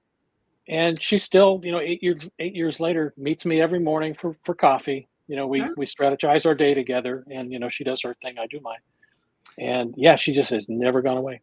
and 0.69 1.01
she 1.01 1.19
still, 1.19 1.61
you 1.65 1.73
know, 1.73 1.81
eight 1.81 2.03
years 2.03 2.29
eight 2.39 2.55
years 2.55 2.79
later, 2.79 3.15
meets 3.17 3.45
me 3.47 3.61
every 3.61 3.81
morning 3.81 4.15
for 4.15 4.37
for 4.45 4.55
coffee. 4.55 5.09
You 5.27 5.37
know, 5.37 5.47
we 5.47 5.63
we 5.77 5.87
strategize 5.87 6.47
our 6.47 6.55
day 6.55 6.75
together, 6.75 7.25
and 7.31 7.53
you 7.53 7.59
know, 7.59 7.69
she 7.69 7.85
does 7.85 8.03
her 8.03 8.15
thing, 8.23 8.39
I 8.39 8.47
do 8.47 8.61
mine. 8.61 8.79
And 9.59 9.95
yeah, 9.97 10.17
she 10.17 10.33
just 10.33 10.51
has 10.51 10.69
never 10.69 11.03
gone 11.03 11.17
away. 11.17 11.41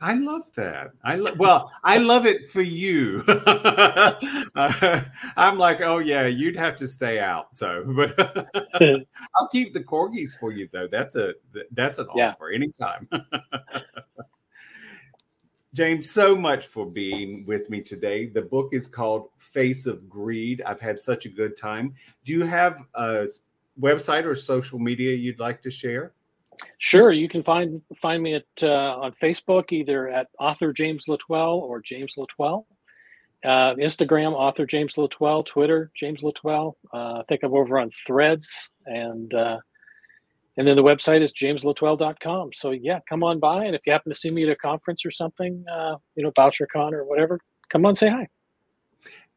I 0.00 0.14
love 0.14 0.52
that. 0.56 0.90
I 1.02 1.16
lo- 1.16 1.34
well, 1.38 1.72
I 1.82 1.98
love 1.98 2.26
it 2.26 2.46
for 2.46 2.60
you. 2.60 3.22
uh, 3.28 5.00
I'm 5.36 5.56
like, 5.56 5.80
oh 5.80 5.98
yeah, 5.98 6.26
you'd 6.26 6.56
have 6.56 6.76
to 6.76 6.88
stay 6.88 7.20
out. 7.20 7.54
So, 7.54 7.84
but 7.86 8.18
I'll 9.36 9.48
keep 9.50 9.72
the 9.72 9.80
corgis 9.80 10.38
for 10.38 10.52
you 10.52 10.68
though. 10.72 10.88
That's 10.90 11.16
a 11.16 11.32
that's 11.70 11.98
an 11.98 12.08
yeah. 12.14 12.30
offer 12.30 12.50
anytime. 12.50 13.08
James, 15.74 16.08
so 16.08 16.36
much 16.36 16.68
for 16.68 16.86
being 16.86 17.44
with 17.46 17.68
me 17.68 17.80
today. 17.80 18.26
The 18.26 18.42
book 18.42 18.68
is 18.72 18.86
called 18.86 19.30
Face 19.38 19.86
of 19.86 20.08
Greed. 20.08 20.62
I've 20.64 20.80
had 20.80 21.02
such 21.02 21.26
a 21.26 21.28
good 21.28 21.56
time. 21.56 21.94
Do 22.24 22.32
you 22.32 22.44
have 22.44 22.84
a 22.94 23.26
website 23.80 24.24
or 24.24 24.36
social 24.36 24.78
media 24.78 25.16
you'd 25.16 25.40
like 25.40 25.60
to 25.62 25.70
share? 25.70 26.12
Sure, 26.78 27.10
you 27.10 27.28
can 27.28 27.42
find 27.42 27.82
find 28.00 28.22
me 28.22 28.34
at 28.34 28.44
uh, 28.62 28.98
on 29.00 29.12
Facebook 29.20 29.72
either 29.72 30.08
at 30.08 30.28
author 30.38 30.72
James 30.72 31.08
L'Etoile 31.08 31.58
or 31.58 31.80
James 31.80 32.14
L'Etoile. 32.16 32.64
Uh, 33.44 33.74
Instagram 33.74 34.32
author 34.32 34.64
James 34.64 34.96
L'Etoile, 34.96 35.42
Twitter 35.42 35.90
James 35.96 36.22
L'Etoile. 36.22 36.76
Uh, 36.94 37.18
I 37.18 37.22
think 37.28 37.42
I'm 37.42 37.52
over 37.52 37.80
on 37.80 37.90
Threads 38.06 38.70
and 38.86 39.34
uh, 39.34 39.58
and 40.56 40.66
then 40.66 40.76
the 40.76 40.82
website 40.82 41.22
is 41.22 41.32
jamesletoile.com. 41.32 42.50
So 42.54 42.70
yeah, 42.70 43.00
come 43.08 43.22
on 43.22 43.40
by, 43.40 43.64
and 43.64 43.74
if 43.74 43.82
you 43.86 43.92
happen 43.92 44.12
to 44.12 44.18
see 44.18 44.30
me 44.30 44.44
at 44.44 44.50
a 44.50 44.56
conference 44.56 45.04
or 45.04 45.10
something, 45.10 45.64
uh, 45.72 45.96
you 46.14 46.22
know, 46.22 46.30
BoucherCon 46.32 46.92
or 46.92 47.04
whatever, 47.04 47.40
come 47.70 47.86
on, 47.86 47.94
say 47.94 48.08
hi. 48.08 48.28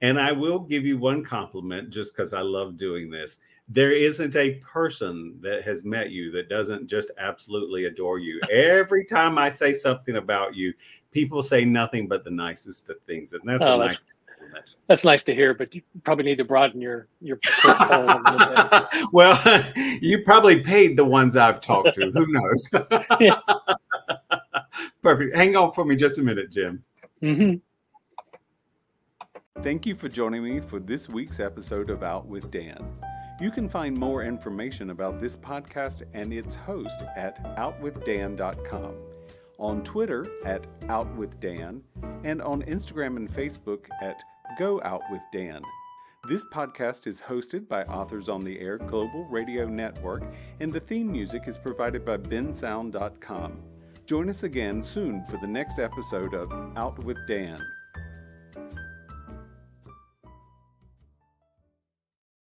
And 0.01 0.19
I 0.19 0.31
will 0.31 0.59
give 0.59 0.85
you 0.85 0.97
one 0.97 1.23
compliment 1.23 1.89
just 1.89 2.15
because 2.15 2.33
I 2.33 2.41
love 2.41 2.77
doing 2.77 3.09
this 3.09 3.37
there 3.69 3.91
isn't 3.91 4.35
a 4.35 4.55
person 4.55 5.37
that 5.41 5.63
has 5.63 5.83
met 5.83 6.09
you 6.09 6.31
that 6.31 6.47
doesn't 6.47 6.87
just 6.87 7.11
absolutely 7.17 7.85
adore 7.85 8.19
you. 8.19 8.39
Every 8.51 9.03
time 9.03 9.37
I 9.37 9.49
say 9.49 9.73
something 9.73 10.15
about 10.17 10.55
you, 10.55 10.73
people 11.11 11.41
say 11.41 11.65
nothing 11.65 12.07
but 12.07 12.23
the 12.23 12.31
nicest 12.31 12.89
of 12.89 12.99
things, 13.01 13.33
and 13.33 13.41
that's 13.45 13.63
oh, 13.63 13.75
a 13.75 13.83
that's, 13.83 14.05
nice. 14.05 14.16
That's 14.87 15.03
nice 15.03 15.23
to 15.23 15.35
hear, 15.35 15.53
but 15.53 15.75
you 15.75 15.81
probably 16.03 16.25
need 16.25 16.37
to 16.37 16.45
broaden 16.45 16.79
your 16.79 17.07
your. 17.21 17.39
well, 19.11 19.63
you 20.01 20.23
probably 20.23 20.61
paid 20.61 20.97
the 20.97 21.05
ones 21.05 21.35
I've 21.35 21.59
talked 21.59 21.95
to. 21.95 22.11
Who 22.11 22.25
knows? 22.29 22.69
Perfect. 25.01 25.35
Hang 25.35 25.55
on 25.55 25.73
for 25.73 25.83
me 25.85 25.95
just 25.95 26.19
a 26.19 26.23
minute, 26.23 26.51
Jim. 26.51 26.83
Mm-hmm. 27.21 27.55
Thank 29.61 29.85
you 29.85 29.95
for 29.95 30.07
joining 30.07 30.43
me 30.43 30.59
for 30.59 30.79
this 30.79 31.09
week's 31.09 31.39
episode 31.39 31.89
of 31.89 32.03
Out 32.03 32.27
with 32.27 32.51
Dan. 32.51 32.77
You 33.41 33.51
can 33.51 33.67
find 33.67 33.97
more 33.97 34.23
information 34.23 34.91
about 34.91 35.19
this 35.19 35.35
podcast 35.35 36.03
and 36.13 36.31
its 36.33 36.55
host 36.55 37.01
at 37.15 37.43
outwithdan.com, 37.57 38.93
on 39.59 39.83
Twitter 39.83 40.25
at 40.45 40.65
outwithdan, 40.87 41.81
and 42.23 42.41
on 42.41 42.63
Instagram 42.63 43.17
and 43.17 43.31
Facebook 43.31 43.85
at 44.01 44.21
Go 44.57 44.81
Out 44.83 45.01
with 45.09 45.21
Dan. 45.31 45.61
This 46.27 46.43
podcast 46.53 47.07
is 47.07 47.21
hosted 47.21 47.67
by 47.67 47.83
Authors 47.83 48.27
on 48.27 48.43
the 48.43 48.59
Air 48.59 48.77
Global 48.77 49.25
Radio 49.25 49.67
Network, 49.67 50.23
and 50.59 50.71
the 50.71 50.79
theme 50.79 51.11
music 51.11 51.43
is 51.47 51.57
provided 51.57 52.03
by 52.05 52.17
bensound.com. 52.17 53.59
Join 54.05 54.29
us 54.29 54.43
again 54.43 54.83
soon 54.83 55.23
for 55.25 55.37
the 55.37 55.47
next 55.47 55.79
episode 55.79 56.33
of 56.33 56.51
Out 56.75 57.03
with 57.03 57.17
Dan. 57.27 57.61